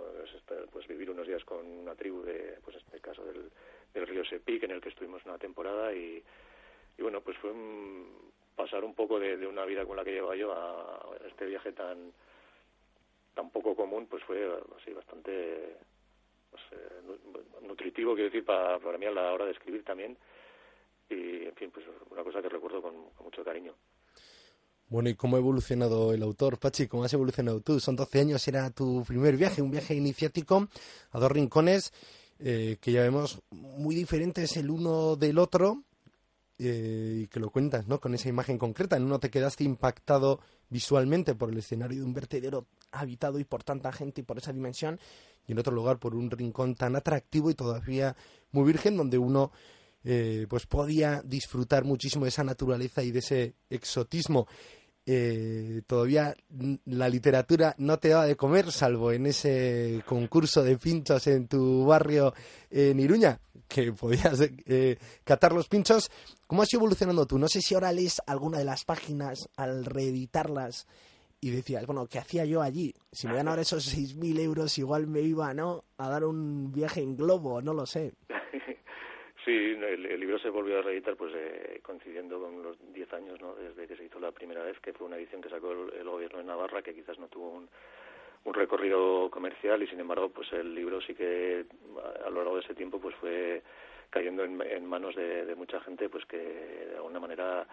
pues 0.71 0.87
vivir 0.87 1.09
unos 1.09 1.27
días 1.27 1.43
con 1.43 1.65
una 1.65 1.95
tribu 1.95 2.21
de, 2.23 2.57
pues 2.63 2.77
en 2.77 2.81
este 2.83 2.99
caso 3.01 3.25
del, 3.25 4.07
río 4.07 4.23
Sepic, 4.23 4.63
en 4.63 4.71
el 4.71 4.81
que 4.81 4.89
estuvimos 4.89 5.23
una 5.25 5.37
temporada 5.37 5.93
y, 5.93 6.23
bueno, 6.99 7.21
pues 7.21 7.37
fue 7.37 7.51
pasar 8.55 8.83
un 8.83 8.93
poco 8.93 9.19
de, 9.19 9.45
una 9.47 9.65
vida 9.65 9.85
con 9.85 9.97
la 9.97 10.03
que 10.03 10.13
llevaba 10.13 10.35
yo 10.35 10.53
a 10.53 11.17
este 11.27 11.45
viaje 11.45 11.73
tan 11.73 12.13
tan 13.35 13.51
poco 13.51 13.75
común, 13.75 14.07
pues 14.07 14.23
fue 14.23 14.49
así 14.79 14.91
bastante 14.93 15.75
pues, 16.49 16.63
eh, 16.71 17.67
nutritivo, 17.67 18.15
quiero 18.15 18.29
decir, 18.29 18.45
para, 18.45 18.79
para 18.79 18.97
mí 18.97 19.05
a 19.05 19.11
la 19.11 19.33
hora 19.33 19.45
de 19.45 19.51
escribir 19.51 19.83
también. 19.83 20.17
Y, 21.09 21.45
en 21.45 21.55
fin, 21.55 21.69
pues 21.69 21.85
una 22.09 22.23
cosa 22.23 22.41
que 22.41 22.49
recuerdo 22.49 22.81
con, 22.81 22.95
mucho 23.23 23.43
cariño. 23.43 23.75
Bueno, 24.87 25.09
¿y 25.09 25.15
cómo 25.15 25.35
ha 25.35 25.39
evolucionado 25.39 26.13
el 26.13 26.21
autor, 26.21 26.59
Pachi? 26.59 26.87
¿Cómo 26.87 27.03
has 27.03 27.13
evolucionado 27.13 27.59
tú? 27.59 27.79
Son 27.79 27.95
12 27.95 28.19
años, 28.19 28.47
era 28.47 28.69
tu 28.69 29.03
primer 29.03 29.35
viaje, 29.35 29.63
un 29.63 29.71
viaje 29.71 29.95
iniciático 29.95 30.67
a 31.11 31.19
dos 31.19 31.31
rincones 31.31 31.91
eh, 32.37 32.77
que 32.79 32.91
ya 32.91 33.01
vemos 33.01 33.41
muy 33.49 33.95
diferentes 33.95 34.55
el 34.57 34.69
uno 34.69 35.15
del 35.15 35.39
otro 35.39 35.83
eh, 36.59 37.21
y 37.23 37.27
que 37.27 37.39
lo 37.39 37.49
cuentas, 37.49 37.87
¿no? 37.87 37.99
Con 37.99 38.13
esa 38.13 38.29
imagen 38.29 38.59
concreta. 38.59 38.95
En 38.95 39.05
uno 39.05 39.19
te 39.19 39.31
quedaste 39.31 39.63
impactado 39.63 40.39
visualmente 40.69 41.33
por 41.33 41.49
el 41.49 41.57
escenario 41.57 41.99
de 41.99 42.05
un 42.05 42.13
vertedero 42.13 42.67
habitado 42.91 43.39
y 43.39 43.43
por 43.43 43.63
tanta 43.63 43.91
gente 43.91 44.21
y 44.21 44.23
por 44.23 44.37
esa 44.37 44.53
dimensión 44.53 44.99
y 45.47 45.53
en 45.53 45.59
otro 45.59 45.73
lugar 45.73 45.97
por 45.97 46.13
un 46.13 46.29
rincón 46.29 46.75
tan 46.75 46.95
atractivo 46.95 47.49
y 47.49 47.55
todavía 47.55 48.15
muy 48.51 48.65
virgen 48.65 48.97
donde 48.97 49.17
uno 49.17 49.51
eh, 50.05 50.45
pues 50.47 50.67
podía 50.67 51.21
disfrutar 51.25 51.83
muchísimo 51.83 52.25
de 52.25 52.29
esa 52.29 52.43
naturaleza 52.43 53.03
y 53.03 53.12
de 53.12 53.19
ese 53.19 53.55
exotismo. 53.69 54.47
Eh, 55.07 55.81
todavía 55.85 56.35
la 56.85 57.09
literatura 57.09 57.75
no 57.77 58.00
te 58.00 58.09
daba 58.09 58.25
de 58.25 58.35
comer, 58.35 58.71
salvo 58.71 59.12
en 59.12 59.27
ese 59.27 60.03
concurso 60.05 60.63
de 60.63 60.77
pinchos 60.77 61.27
en 61.27 61.47
tu 61.47 61.85
barrio 61.85 62.33
en 62.71 63.00
Iruña, 63.00 63.39
que 63.67 63.91
podías 63.93 64.39
eh, 64.41 64.97
catar 65.24 65.53
los 65.53 65.67
pinchos. 65.67 66.12
¿Cómo 66.47 66.62
has 66.62 66.71
ido 66.71 66.79
evolucionando 66.79 67.25
tú? 67.25 67.39
No 67.39 67.47
sé 67.47 67.62
si 67.62 67.74
ahora 67.74 67.91
lees 67.91 68.21
alguna 68.27 68.59
de 68.59 68.65
las 68.65 68.85
páginas 68.85 69.50
al 69.57 69.85
reeditarlas 69.85 70.88
y 71.41 71.51
decías, 71.51 71.85
bueno, 71.85 72.07
¿qué 72.07 72.19
hacía 72.19 72.45
yo 72.45 72.62
allí? 72.62 72.93
Si 73.12 73.27
me 73.27 73.35
dan 73.35 73.47
ahora 73.47 73.62
esos 73.62 73.95
6.000 73.95 74.39
euros, 74.39 74.77
igual 74.77 75.05
me 75.07 75.21
iba, 75.21 75.53
¿no? 75.53 75.83
A 75.97 76.09
dar 76.09 76.25
un 76.25 76.71
viaje 76.71 77.01
en 77.01 77.15
globo, 77.15 77.62
no 77.62 77.74
lo 77.74 77.85
sé. 77.85 78.13
Sí, 79.45 79.51
el, 79.51 80.19
libro 80.19 80.39
se 80.39 80.49
volvió 80.49 80.79
a 80.79 80.81
reeditar 80.81 81.15
pues 81.15 81.31
eh, 81.35 81.79
coincidiendo 81.83 82.39
con 82.39 82.63
los 82.63 82.77
10 82.91 83.13
años, 83.13 83.39
¿no? 83.39 83.53
Desde 83.53 83.87
que 83.87 83.95
se 83.95 84.05
hizo 84.05 84.19
la 84.19 84.31
primera 84.31 84.63
vez, 84.63 84.79
que 84.79 84.91
fue 84.91 85.05
una 85.05 85.17
edición 85.17 85.39
que 85.39 85.49
sacó 85.49 85.71
el, 85.71 86.03
gobierno 86.03 86.39
de 86.39 86.45
Navarra, 86.45 86.81
que 86.81 86.95
quizás 86.95 87.19
no 87.19 87.27
tuvo 87.27 87.51
un, 87.51 87.69
un 88.43 88.53
recorrido 88.55 89.29
comercial 89.29 89.83
y 89.83 89.87
sin 89.87 89.99
embargo 89.99 90.29
pues 90.29 90.51
el 90.51 90.73
libro 90.73 90.99
sí 90.99 91.13
que 91.13 91.63
a 92.25 92.29
lo 92.31 92.37
largo 92.37 92.55
de 92.55 92.63
ese 92.63 92.73
tiempo 92.73 92.99
pues 92.99 93.13
fue 93.17 93.61
cayendo 94.09 94.43
en, 94.43 94.59
en 94.63 94.83
manos 94.83 95.15
de, 95.15 95.53
mucha 95.55 95.79
gente 95.81 96.09
pues 96.09 96.25
que 96.25 96.37
de 96.37 96.95
alguna 96.95 97.19
manera 97.19 97.67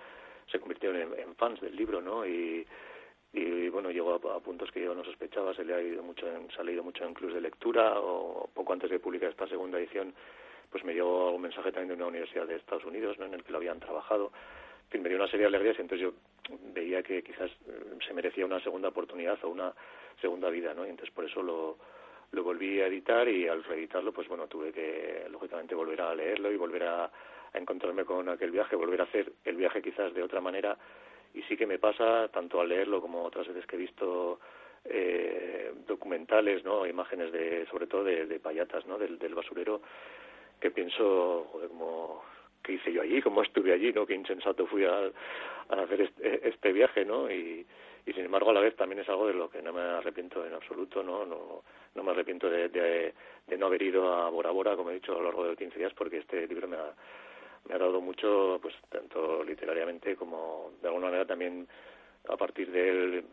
se 0.50 0.60
convirtieron 0.60 1.00
en, 1.00 1.18
en 1.20 1.34
fans 1.36 1.58
del 1.62 1.74
libro, 1.74 2.02
¿no? 2.02 2.26
Y 2.26 2.66
y 3.32 3.70
bueno 3.70 3.90
llegó 3.90 4.14
a, 4.14 4.40
puntos 4.40 4.70
que 4.70 4.82
yo 4.82 4.94
no 4.94 5.04
sospechaba 5.04 5.54
se 5.54 5.64
le 5.64 5.72
ha 5.72 5.80
ido 5.80 6.02
mucho 6.02 6.28
en, 6.28 6.50
se 6.50 6.60
ha 6.60 6.64
leído 6.64 6.82
mucho 6.82 7.04
en 7.04 7.14
clubs 7.14 7.32
de 7.32 7.40
lectura 7.40 7.98
o 7.98 8.50
poco 8.52 8.74
antes 8.74 8.90
de 8.90 8.98
publicar 8.98 9.30
esta 9.30 9.48
segunda 9.48 9.78
edición 9.78 10.12
pues 10.72 10.82
me 10.84 10.94
llegó 10.94 11.30
un 11.30 11.42
mensaje 11.42 11.70
también 11.70 11.88
de 11.88 11.94
una 11.94 12.08
universidad 12.08 12.46
de 12.46 12.56
Estados 12.56 12.84
Unidos 12.84 13.16
¿no? 13.18 13.26
en 13.26 13.34
el 13.34 13.44
que 13.44 13.52
lo 13.52 13.58
habían 13.58 13.78
trabajado 13.78 14.32
me 14.98 15.08
dio 15.08 15.16
una 15.16 15.26
serie 15.26 15.42
de 15.42 15.46
alegrías 15.46 15.78
y 15.78 15.82
entonces 15.82 16.06
yo 16.06 16.12
veía 16.74 17.02
que 17.02 17.22
quizás 17.22 17.50
eh, 17.66 17.96
se 18.06 18.12
merecía 18.12 18.44
una 18.44 18.60
segunda 18.60 18.88
oportunidad 18.88 19.42
o 19.42 19.48
una 19.48 19.72
segunda 20.20 20.50
vida 20.50 20.74
no 20.74 20.84
y 20.86 20.90
entonces 20.90 21.14
por 21.14 21.24
eso 21.24 21.42
lo 21.42 21.78
lo 22.32 22.42
volví 22.42 22.80
a 22.80 22.86
editar 22.86 23.28
y 23.28 23.46
al 23.46 23.62
reeditarlo, 23.62 24.12
pues 24.12 24.26
bueno, 24.26 24.46
tuve 24.46 24.72
que, 24.72 25.26
lógicamente, 25.30 25.74
volver 25.74 26.00
a 26.00 26.14
leerlo 26.14 26.50
y 26.50 26.56
volver 26.56 26.84
a, 26.84 27.10
encontrarme 27.54 28.06
con 28.06 28.30
aquel 28.30 28.50
viaje, 28.50 28.76
volver 28.76 29.02
a 29.02 29.04
hacer 29.04 29.30
el 29.44 29.56
viaje 29.56 29.82
quizás 29.82 30.14
de 30.14 30.22
otra 30.22 30.40
manera. 30.40 30.78
Y 31.34 31.42
sí 31.42 31.54
que 31.54 31.66
me 31.66 31.78
pasa, 31.78 32.28
tanto 32.28 32.62
al 32.62 32.70
leerlo 32.70 33.02
como 33.02 33.22
otras 33.22 33.46
veces 33.46 33.66
que 33.66 33.76
he 33.76 33.78
visto 33.78 34.40
eh, 34.86 35.74
documentales, 35.86 36.64
¿no? 36.64 36.86
Imágenes 36.86 37.30
de, 37.30 37.66
sobre 37.66 37.86
todo 37.86 38.04
de, 38.04 38.24
de 38.24 38.40
payatas, 38.40 38.86
¿no? 38.86 38.96
Del, 38.96 39.18
del 39.18 39.34
basurero, 39.34 39.82
que 40.62 40.70
pienso, 40.70 41.48
joder, 41.50 41.68
como, 41.68 42.22
¿qué 42.62 42.74
hice 42.74 42.92
yo 42.92 43.02
allí? 43.02 43.20
¿Cómo 43.20 43.42
estuve 43.42 43.72
allí? 43.72 43.92
¿No? 43.92 44.06
Qué 44.06 44.14
insensato 44.14 44.64
fui 44.66 44.84
a, 44.84 45.10
a 45.68 45.82
hacer 45.82 46.02
este, 46.02 46.48
este 46.48 46.72
viaje, 46.72 47.04
¿no? 47.04 47.28
Y, 47.30 47.66
y 48.06 48.12
sin 48.12 48.24
embargo 48.24 48.50
a 48.50 48.54
la 48.54 48.60
vez 48.60 48.76
también 48.76 49.00
es 49.00 49.08
algo 49.08 49.26
de 49.26 49.34
lo 49.34 49.50
que 49.50 49.60
no 49.60 49.72
me 49.72 49.80
arrepiento 49.80 50.46
en 50.46 50.54
absoluto, 50.54 51.02
no 51.02 51.26
no, 51.26 51.62
no 51.94 52.02
me 52.02 52.10
arrepiento 52.12 52.48
de, 52.48 52.68
de, 52.68 53.12
de, 53.46 53.58
no 53.58 53.66
haber 53.66 53.82
ido 53.82 54.12
a 54.12 54.30
Bora 54.30 54.50
Bora, 54.50 54.76
como 54.76 54.90
he 54.90 54.94
dicho, 54.94 55.12
a 55.12 55.18
lo 55.18 55.24
largo 55.24 55.48
de 55.48 55.56
15 55.56 55.78
días, 55.78 55.92
porque 55.94 56.18
este 56.18 56.46
libro 56.46 56.68
me 56.68 56.76
ha, 56.76 56.94
me 57.68 57.74
ha 57.74 57.78
dado 57.78 58.00
mucho, 58.00 58.58
pues 58.62 58.74
tanto 58.88 59.42
literariamente 59.44 60.14
como 60.16 60.72
de 60.80 60.88
alguna 60.88 61.06
manera 61.06 61.26
también 61.26 61.66
a 62.28 62.36
partir 62.36 62.70
de 62.70 62.88
él 62.88 63.24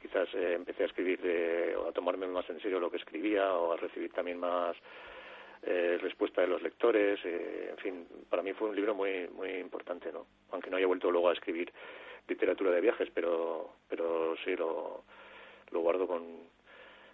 quizás 0.00 0.28
eh, 0.34 0.54
empecé 0.54 0.84
a 0.84 0.86
escribir 0.86 1.20
de, 1.20 1.76
o 1.76 1.88
a 1.88 1.92
tomarme 1.92 2.26
más 2.26 2.48
en 2.48 2.60
serio 2.60 2.80
lo 2.80 2.90
que 2.90 2.96
escribía 2.96 3.52
o 3.52 3.72
a 3.72 3.76
recibir 3.76 4.10
también 4.12 4.38
más 4.38 4.74
eh, 5.62 5.98
respuesta 6.00 6.40
de 6.40 6.46
los 6.46 6.62
lectores, 6.62 7.18
eh, 7.24 7.68
en 7.70 7.76
fin, 7.78 8.06
para 8.28 8.42
mí 8.42 8.52
fue 8.52 8.70
un 8.70 8.76
libro 8.76 8.94
muy 8.94 9.28
muy 9.28 9.50
importante, 9.50 10.10
¿no? 10.12 10.26
Aunque 10.50 10.70
no 10.70 10.76
haya 10.76 10.86
vuelto 10.86 11.10
luego 11.10 11.28
a 11.28 11.34
escribir 11.34 11.72
literatura 12.28 12.70
de 12.70 12.80
viajes, 12.80 13.08
pero, 13.14 13.74
pero 13.88 14.34
sí 14.44 14.56
lo, 14.56 15.04
lo 15.70 15.80
guardo 15.80 16.06
con, 16.06 16.22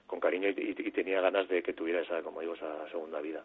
con 0.06 0.20
cariño 0.20 0.48
y, 0.50 0.74
y, 0.78 0.92
tenía 0.92 1.20
ganas 1.20 1.48
de 1.48 1.62
que 1.62 1.72
tuviera 1.72 2.02
esa, 2.02 2.22
como 2.22 2.40
digo, 2.40 2.54
esa 2.54 2.88
segunda 2.90 3.20
vida. 3.20 3.44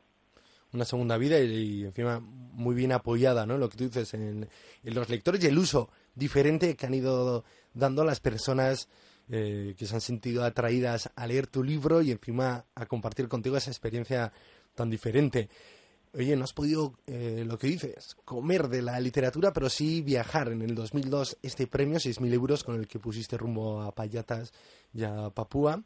Una 0.74 0.86
segunda 0.86 1.18
vida 1.18 1.40
y, 1.40 1.84
encima 1.84 2.20
muy 2.20 2.76
bien 2.76 2.92
apoyada, 2.92 3.46
¿no? 3.46 3.58
Lo 3.58 3.70
que 3.70 3.78
tú 3.78 3.84
dices 3.86 4.14
en, 4.14 4.48
en, 4.84 4.96
los 4.96 5.10
lectores 5.10 5.44
y 5.44 5.48
el 5.48 5.58
uso 5.58 5.90
diferente 6.14 6.76
que 6.76 6.86
han 6.86 6.94
ido 6.94 7.44
dando 7.74 8.04
las 8.04 8.20
personas 8.20 8.90
eh, 9.30 9.76
que 9.78 9.86
se 9.86 9.96
han 9.96 10.02
sentido 10.02 10.44
atraídas 10.44 11.10
a 11.16 11.26
leer 11.26 11.48
tu 11.48 11.64
libro 11.64 12.02
y 12.02 12.12
encima 12.12 12.66
a 12.76 12.86
compartir 12.86 13.30
contigo 13.30 13.56
esa 13.56 13.72
experiencia 13.72 14.34
tan 14.76 14.90
diferente 14.90 15.50
oye, 16.14 16.36
no 16.36 16.44
has 16.44 16.54
podido, 16.54 16.94
eh, 17.08 17.44
lo 17.48 17.58
que 17.58 17.68
dices, 17.68 18.16
comer 18.26 18.68
de 18.68 18.82
la 18.82 19.00
literatura, 19.00 19.52
pero 19.54 19.70
sí 19.70 20.02
viajar. 20.02 20.50
En 20.50 20.62
el 20.62 20.76
2002 20.76 21.38
este 21.42 21.68
premio, 21.68 21.98
6.000 21.98 22.34
euros, 22.34 22.64
con 22.64 22.76
el 22.76 22.88
que 22.88 23.00
pusiste 23.00 23.38
rumbo 23.38 23.82
a 23.82 23.92
Payatas 23.92 24.52
y 24.94 25.04
a 25.04 25.30
Papúa. 25.30 25.82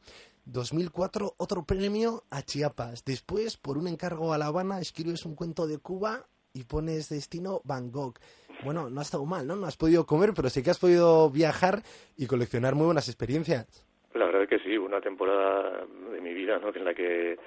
2004 0.46 1.36
otro 1.38 1.64
premio 1.64 2.24
a 2.30 2.42
Chiapas. 2.44 3.04
Después, 3.04 3.58
por 3.58 3.78
un 3.78 3.88
encargo 3.88 4.34
a 4.34 4.38
La 4.38 4.48
Habana, 4.48 4.80
escribes 4.80 5.26
un 5.26 5.36
cuento 5.36 5.68
de 5.68 5.80
Cuba 5.80 6.26
y 6.54 6.64
pones 6.64 7.10
destino 7.10 7.62
Bangkok. 7.64 8.20
Bueno, 8.64 8.90
no 8.90 9.00
ha 9.00 9.04
estado 9.04 9.26
mal, 9.26 9.46
¿no? 9.46 9.56
No 9.56 9.66
has 9.66 9.76
podido 9.76 10.06
comer, 10.06 10.32
pero 10.36 10.50
sí 10.50 10.64
que 10.64 10.70
has 10.70 10.80
podido 10.80 11.30
viajar 11.30 11.82
y 12.16 12.28
coleccionar 12.28 12.76
muy 12.76 12.86
buenas 12.86 13.10
experiencias. 13.10 13.86
La 14.14 14.26
verdad 14.26 14.44
es 14.44 14.50
que 14.50 14.60
sí, 14.60 14.78
una 14.78 15.02
temporada 15.02 15.86
de 16.12 16.22
mi 16.22 16.34
vida, 16.34 16.58
¿no? 16.60 16.74
En 16.74 16.86
la 16.86 16.94
que 16.94 17.38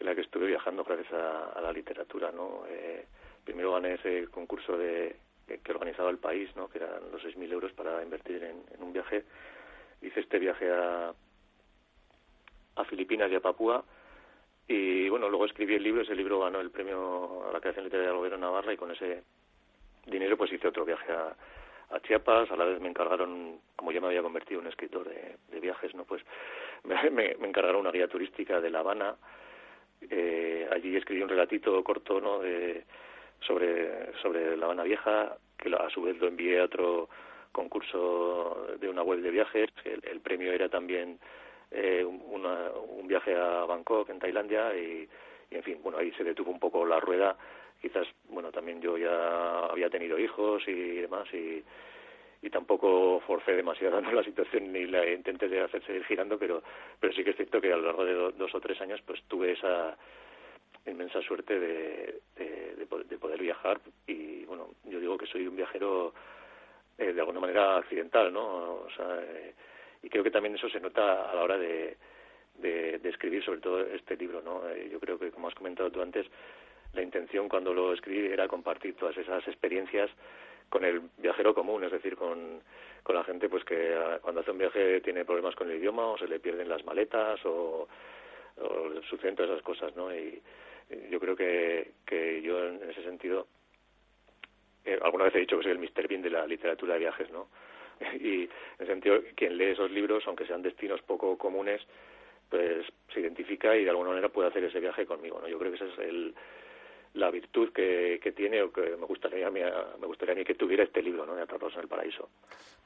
en 0.00 0.06
la 0.06 0.14
que 0.14 0.20
estuve 0.22 0.46
viajando 0.46 0.84
gracias 0.84 1.12
a, 1.12 1.50
a 1.50 1.60
la 1.60 1.72
literatura, 1.72 2.30
¿no? 2.32 2.64
Eh, 2.68 3.06
primero 3.44 3.72
gané 3.72 3.94
ese 3.94 4.28
concurso 4.28 4.76
de 4.76 5.16
que 5.56 5.72
organizaba 5.72 6.10
el 6.10 6.18
país, 6.18 6.54
¿no? 6.56 6.68
Que 6.68 6.78
eran 6.78 7.10
los 7.10 7.22
6.000 7.22 7.52
euros 7.52 7.72
para 7.72 8.02
invertir 8.02 8.44
en, 8.44 8.62
un 8.82 8.92
viaje. 8.92 9.24
Hice 10.02 10.20
este 10.20 10.38
viaje 10.38 10.70
a, 10.70 11.12
a 12.76 12.84
Filipinas 12.84 13.30
y 13.32 13.36
a 13.36 13.40
Papúa 13.40 13.84
y 14.66 15.08
bueno, 15.08 15.30
luego 15.30 15.46
escribí 15.46 15.74
el 15.74 15.82
libro, 15.82 16.02
ese 16.02 16.14
libro 16.14 16.40
ganó 16.40 16.60
el 16.60 16.70
premio 16.70 17.48
a 17.48 17.52
la 17.52 17.60
creación 17.60 17.84
literaria 17.84 18.10
del 18.10 18.18
gobierno 18.18 18.46
Navarra 18.46 18.74
y 18.74 18.76
con 18.76 18.90
ese 18.90 19.24
dinero 20.06 20.36
pues 20.36 20.52
hice 20.52 20.68
otro 20.68 20.84
viaje 20.84 21.10
a, 21.10 21.34
Chiapas, 22.02 22.50
a 22.50 22.56
la 22.56 22.66
vez 22.66 22.78
me 22.80 22.88
encargaron, 22.88 23.60
como 23.74 23.92
ya 23.92 24.00
me 24.02 24.08
había 24.08 24.20
convertido 24.20 24.60
en 24.60 24.66
escritor 24.66 25.08
de, 25.08 25.36
de 25.48 25.60
viajes, 25.60 25.94
¿no? 25.94 26.04
Pues 26.04 26.22
me 26.84 27.30
encargaron 27.30 27.80
una 27.80 27.90
guía 27.90 28.08
turística 28.08 28.60
de 28.60 28.68
La 28.68 28.80
Habana, 28.80 29.16
eh, 30.10 30.68
allí 30.70 30.96
escribí 30.96 31.22
un 31.22 31.28
relatito 31.28 31.82
corto 31.82 32.20
¿no? 32.20 32.40
de, 32.40 32.84
sobre, 33.40 34.12
sobre 34.22 34.56
La 34.56 34.66
Habana 34.66 34.84
Vieja, 34.84 35.36
que 35.56 35.74
a 35.74 35.90
su 35.90 36.02
vez 36.02 36.18
lo 36.18 36.28
envié 36.28 36.60
a 36.60 36.64
otro 36.64 37.08
concurso 37.52 38.68
de 38.78 38.88
una 38.88 39.02
web 39.02 39.20
de 39.20 39.30
viajes. 39.30 39.70
El, 39.84 40.02
el 40.04 40.20
premio 40.20 40.52
era 40.52 40.68
también 40.68 41.18
eh, 41.70 42.04
una, 42.04 42.70
un 42.70 43.06
viaje 43.06 43.34
a 43.34 43.64
Bangkok, 43.64 44.08
en 44.10 44.18
Tailandia, 44.18 44.76
y, 44.76 45.08
y, 45.50 45.54
en 45.54 45.62
fin, 45.62 45.78
bueno, 45.82 45.98
ahí 45.98 46.12
se 46.12 46.24
detuvo 46.24 46.50
un 46.50 46.60
poco 46.60 46.86
la 46.86 47.00
rueda. 47.00 47.36
Quizás, 47.80 48.06
bueno, 48.28 48.50
también 48.50 48.80
yo 48.80 48.96
ya 48.96 49.66
había 49.66 49.90
tenido 49.90 50.18
hijos 50.18 50.62
y 50.66 51.00
demás, 51.00 51.32
y, 51.32 51.62
y 52.42 52.50
tampoco 52.50 53.20
forcé 53.26 53.52
demasiado 53.52 54.00
¿no? 54.00 54.12
la 54.12 54.22
situación 54.22 54.72
ni 54.72 54.86
la 54.86 55.06
intenté 55.10 55.48
de 55.48 55.60
hacer 55.60 55.84
seguir 55.84 56.04
girando, 56.04 56.38
pero, 56.38 56.62
pero 57.00 57.12
sí 57.12 57.24
que 57.24 57.30
es 57.30 57.36
cierto 57.36 57.60
que 57.60 57.72
a 57.72 57.76
lo 57.76 57.82
largo 57.82 58.04
de 58.04 58.14
do, 58.14 58.32
dos 58.32 58.54
o 58.54 58.60
tres 58.60 58.80
años 58.80 59.00
pues 59.04 59.22
tuve 59.24 59.52
esa 59.52 59.96
inmensa 60.86 61.20
suerte 61.22 61.58
de, 61.58 62.20
de, 62.36 62.76
de, 62.76 63.04
de 63.04 63.18
poder 63.18 63.40
viajar 63.40 63.80
y 64.06 64.44
bueno, 64.44 64.68
yo 64.84 65.00
digo 65.00 65.18
que 65.18 65.26
soy 65.26 65.46
un 65.46 65.56
viajero 65.56 66.14
eh, 66.96 67.12
de 67.12 67.20
alguna 67.20 67.40
manera 67.40 67.76
accidental, 67.76 68.32
¿no? 68.32 68.74
O 68.82 68.88
sea, 68.96 69.20
eh, 69.22 69.54
y 70.02 70.08
creo 70.08 70.24
que 70.24 70.30
también 70.30 70.54
eso 70.54 70.68
se 70.68 70.80
nota 70.80 71.30
a 71.30 71.34
la 71.34 71.42
hora 71.42 71.58
de, 71.58 71.96
de, 72.54 72.98
de 72.98 73.08
escribir 73.08 73.44
sobre 73.44 73.60
todo 73.60 73.80
este 73.86 74.16
libro, 74.16 74.42
¿no? 74.42 74.68
Eh, 74.68 74.88
yo 74.90 74.98
creo 74.98 75.18
que 75.18 75.30
como 75.30 75.48
has 75.48 75.54
comentado 75.54 75.90
tú 75.90 76.02
antes, 76.02 76.26
la 76.92 77.02
intención 77.02 77.48
cuando 77.48 77.72
lo 77.72 77.92
escribí 77.92 78.26
era 78.26 78.48
compartir 78.48 78.96
todas 78.96 79.16
esas 79.16 79.46
experiencias 79.46 80.10
con 80.68 80.84
el 80.84 81.02
viajero 81.18 81.54
común, 81.54 81.84
es 81.84 81.92
decir, 81.92 82.16
con, 82.16 82.60
con 83.02 83.16
la 83.16 83.24
gente 83.24 83.48
pues 83.48 83.64
que 83.64 83.96
cuando 84.22 84.40
hace 84.40 84.50
un 84.50 84.58
viaje 84.58 85.00
tiene 85.00 85.24
problemas 85.24 85.54
con 85.54 85.70
el 85.70 85.78
idioma 85.78 86.06
o 86.06 86.18
se 86.18 86.28
le 86.28 86.40
pierden 86.40 86.68
las 86.68 86.84
maletas 86.84 87.44
o, 87.44 87.88
o 88.60 89.02
suceden 89.08 89.36
todas 89.36 89.52
esas 89.52 89.62
cosas, 89.62 89.94
¿no? 89.96 90.14
Y, 90.14 90.40
yo 91.10 91.20
creo 91.20 91.36
que, 91.36 91.92
que 92.06 92.40
yo 92.40 92.64
en 92.64 92.88
ese 92.88 93.02
sentido 93.02 93.46
eh, 94.86 94.98
alguna 95.02 95.24
vez 95.24 95.34
he 95.34 95.40
dicho 95.40 95.58
que 95.58 95.64
soy 95.64 95.72
el 95.72 95.78
Mr. 95.78 96.08
Bean 96.08 96.22
de 96.22 96.30
la 96.30 96.46
literatura 96.46 96.94
de 96.94 97.00
viajes, 97.00 97.30
¿no? 97.30 97.48
y 98.20 98.44
en 98.44 98.50
el 98.78 98.86
sentido 98.86 99.20
quien 99.34 99.58
lee 99.58 99.72
esos 99.72 99.90
libros, 99.90 100.24
aunque 100.26 100.46
sean 100.46 100.62
destinos 100.62 101.02
poco 101.02 101.36
comunes, 101.36 101.82
pues 102.48 102.86
se 103.12 103.20
identifica 103.20 103.76
y 103.76 103.84
de 103.84 103.90
alguna 103.90 104.10
manera 104.10 104.30
puede 104.30 104.48
hacer 104.48 104.64
ese 104.64 104.80
viaje 104.80 105.04
conmigo, 105.04 105.40
¿no? 105.40 105.48
Yo 105.48 105.58
creo 105.58 105.72
que 105.72 105.76
ese 105.76 105.92
es 105.92 105.98
el 105.98 106.34
la 107.18 107.30
virtud 107.30 107.72
que, 107.72 108.20
que, 108.22 108.32
tiene 108.32 108.62
o 108.62 108.72
que 108.72 108.96
me 108.96 109.06
gustaría 109.06 109.50
mí, 109.50 109.60
me 110.00 110.06
gustaría 110.06 110.34
a 110.34 110.36
mí 110.36 110.44
que 110.44 110.54
tuviera 110.54 110.84
este 110.84 111.02
libro, 111.02 111.26
¿no? 111.26 111.34
De 111.34 111.42
Atrapados 111.42 111.74
en 111.74 111.80
el 111.80 111.88
Paraíso. 111.88 112.28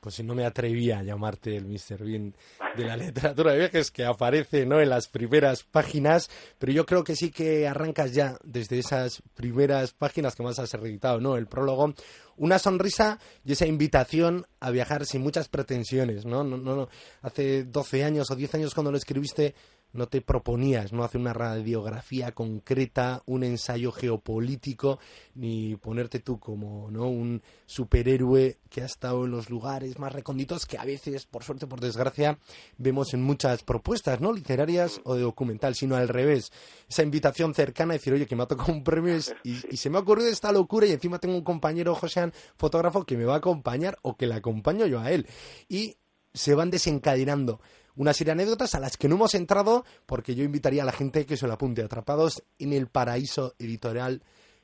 Pues 0.01 0.17
si 0.17 0.25
no 0.25 0.35
me 0.35 0.45
atrevía 0.45 0.99
a 0.99 1.03
llamarte 1.03 1.57
el 1.57 1.67
Mr. 1.67 2.05
Bean 2.05 2.35
de 2.77 2.85
la 2.85 2.97
literatura 2.97 3.53
de 3.53 3.59
viajes 3.59 3.91
que 3.91 4.05
aparece, 4.05 4.67
¿no? 4.67 4.81
En 4.81 4.89
las 4.89 5.07
primeras 5.09 5.63
páginas, 5.63 6.29
pero 6.59 6.73
yo 6.73 6.87
creo 6.87 7.05
que 7.05 7.15
sí 7.15 7.31
que 7.31 7.69
arrancas 7.69 8.13
ya 8.13 8.37
desde 8.43 8.79
esas 8.79 9.23
primeras 9.35 9.93
páginas 9.93 10.35
que 10.35 10.43
más 10.43 10.59
has 10.59 10.73
reeditado, 10.73 11.21
¿no? 11.21 11.37
El 11.37 11.47
prólogo, 11.47 11.95
una 12.37 12.59
sonrisa 12.59 13.19
y 13.45 13.53
esa 13.53 13.67
invitación 13.67 14.47
a 14.59 14.71
viajar 14.71 15.05
sin 15.07 15.23
muchas 15.23 15.49
pretensiones, 15.49 16.25
¿no? 16.25 16.43
No, 16.43 16.57
no, 16.57 16.75
no. 16.75 16.89
Hace 17.21 17.65
12 17.65 18.03
años 18.03 18.31
o 18.31 18.35
10 18.35 18.57
años 18.57 18.75
cuando 18.75 18.91
lo 18.91 18.97
escribiste 18.97 19.55
no 19.93 20.09
te 20.09 20.21
proponías 20.21 20.93
no 20.93 21.05
hacer 21.05 21.21
una 21.21 21.33
radiografía 21.33 22.33
concreta, 22.33 23.23
un 23.27 23.45
ensayo 23.45 23.93
geopolítico, 23.93 24.99
ni 25.35 25.77
ponerte 25.77 26.21
tú 26.21 26.39
como 26.39 26.91
no 26.91 27.09
un 27.09 27.43
superhéroe 27.67 28.59
que 28.71 28.83
ha 28.83 28.87
estado 28.87 29.25
en 29.25 29.31
los 29.31 29.51
lugares 29.51 29.99
más 29.99 30.13
recónditos 30.13 30.67
que 30.67 30.79
a 30.79 30.85
veces, 30.85 31.27
por 31.27 31.45
suerte, 31.45 31.67
por 31.67 31.81
desgracia, 31.81 32.39
vemos 32.79 33.15
en 33.15 33.23
muchas 33.23 33.63
propuestas, 33.63 34.21
¿no? 34.21 34.33
literarias 34.33 35.01
o 35.05 35.15
de 35.15 35.23
documental, 35.23 35.75
sino 35.75 35.97
al 35.97 36.09
revés. 36.09 36.53
Esa 36.89 37.03
invitación 37.03 37.55
cercana 37.55 37.95
a 37.95 37.99
decir, 37.99 38.13
oye, 38.13 38.27
que 38.27 38.37
me 38.37 38.43
ha 38.43 38.47
tocado 38.47 38.73
un 38.73 38.85
premio 38.85 39.17
y, 39.45 39.57
y 39.71 39.77
se 39.77 39.91
me 39.91 39.99
ha 39.99 40.01
ocurrido 40.01 40.29
esta 40.29 40.53
locura 40.53 40.87
y 40.87 40.93
encima 40.93 41.19
tengo 41.19 41.37
un 41.37 41.45
compañero, 41.45 41.95
Josean, 41.95 42.33
fotógrafo, 42.57 43.05
que 43.05 43.17
me 43.17 43.25
va 43.25 43.35
a 43.35 43.39
acompañar 43.39 43.99
o 44.03 44.17
que 44.17 44.27
le 44.27 44.35
acompaño 44.35 44.87
yo 44.87 45.01
a 45.01 45.11
él. 45.11 45.27
Y 45.69 45.97
se 46.35 46.55
van 46.55 46.71
desencadenando 46.71 47.61
una 47.97 48.13
serie 48.13 48.35
de 48.35 48.43
anécdotas 48.43 48.75
a 48.75 48.81
las 48.81 48.97
que 48.97 49.09
no 49.09 49.17
hemos 49.17 49.35
entrado 49.35 49.85
porque 50.07 50.35
yo 50.35 50.45
invitaría 50.45 50.83
a 50.83 50.87
la 50.87 50.93
gente 50.93 51.27
que 51.27 51.37
se 51.37 51.47
lo 51.47 51.53
apunte 51.53 51.83
atrapados 51.83 52.43
en 52.59 52.73
el 52.73 52.87
paraíso 52.87 53.55
editorial 53.59 54.23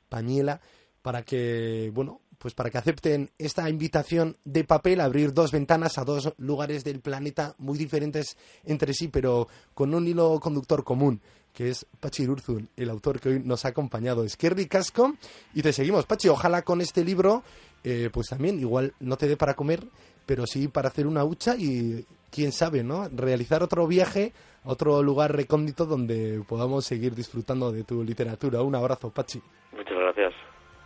Pañela 0.09 0.61
para 1.01 1.23
que, 1.23 1.91
bueno, 1.93 2.21
pues 2.37 2.53
para 2.53 2.69
que 2.69 2.77
acepten 2.77 3.29
esta 3.37 3.69
invitación 3.69 4.37
de 4.45 4.63
papel, 4.63 5.01
abrir 5.01 5.33
dos 5.33 5.51
ventanas 5.51 5.97
a 5.97 6.05
dos 6.05 6.33
lugares 6.37 6.83
del 6.83 7.01
planeta 7.01 7.55
muy 7.57 7.77
diferentes 7.77 8.37
entre 8.63 8.93
sí, 8.93 9.09
pero 9.09 9.47
con 9.73 9.93
un 9.93 10.07
hilo 10.07 10.39
conductor 10.39 10.83
común, 10.83 11.21
que 11.53 11.69
es 11.69 11.85
Pachi 11.99 12.27
Urzun, 12.27 12.69
el 12.77 12.89
autor 12.89 13.19
que 13.19 13.29
hoy 13.29 13.41
nos 13.43 13.65
ha 13.65 13.69
acompañado. 13.69 14.23
Es 14.23 14.37
que 14.37 14.49
ricasco. 14.49 15.15
Y 15.53 15.61
te 15.61 15.73
seguimos, 15.73 16.05
Pachi. 16.05 16.29
Ojalá 16.29 16.61
con 16.61 16.79
este 16.79 17.03
libro, 17.03 17.43
eh, 17.83 18.09
pues 18.11 18.27
también, 18.27 18.59
igual 18.59 18.93
no 19.01 19.17
te 19.17 19.27
dé 19.27 19.35
para 19.35 19.55
comer, 19.55 19.85
pero 20.25 20.47
sí 20.47 20.69
para 20.69 20.87
hacer 20.89 21.07
una 21.07 21.25
hucha 21.25 21.57
y 21.57 22.05
quién 22.31 22.51
sabe, 22.51 22.83
¿no? 22.83 23.07
Realizar 23.09 23.63
otro 23.63 23.87
viaje 23.87 24.33
otro 24.63 25.01
lugar 25.01 25.35
recóndito 25.35 25.85
donde 25.85 26.43
podamos 26.47 26.85
seguir 26.85 27.15
disfrutando 27.15 27.71
de 27.71 27.83
tu 27.83 28.03
literatura. 28.03 28.61
Un 28.61 28.75
abrazo, 28.75 29.11
Pachi. 29.11 29.41
Muchas 29.71 29.97
gracias. 29.97 30.33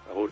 Agur. 0.09 0.31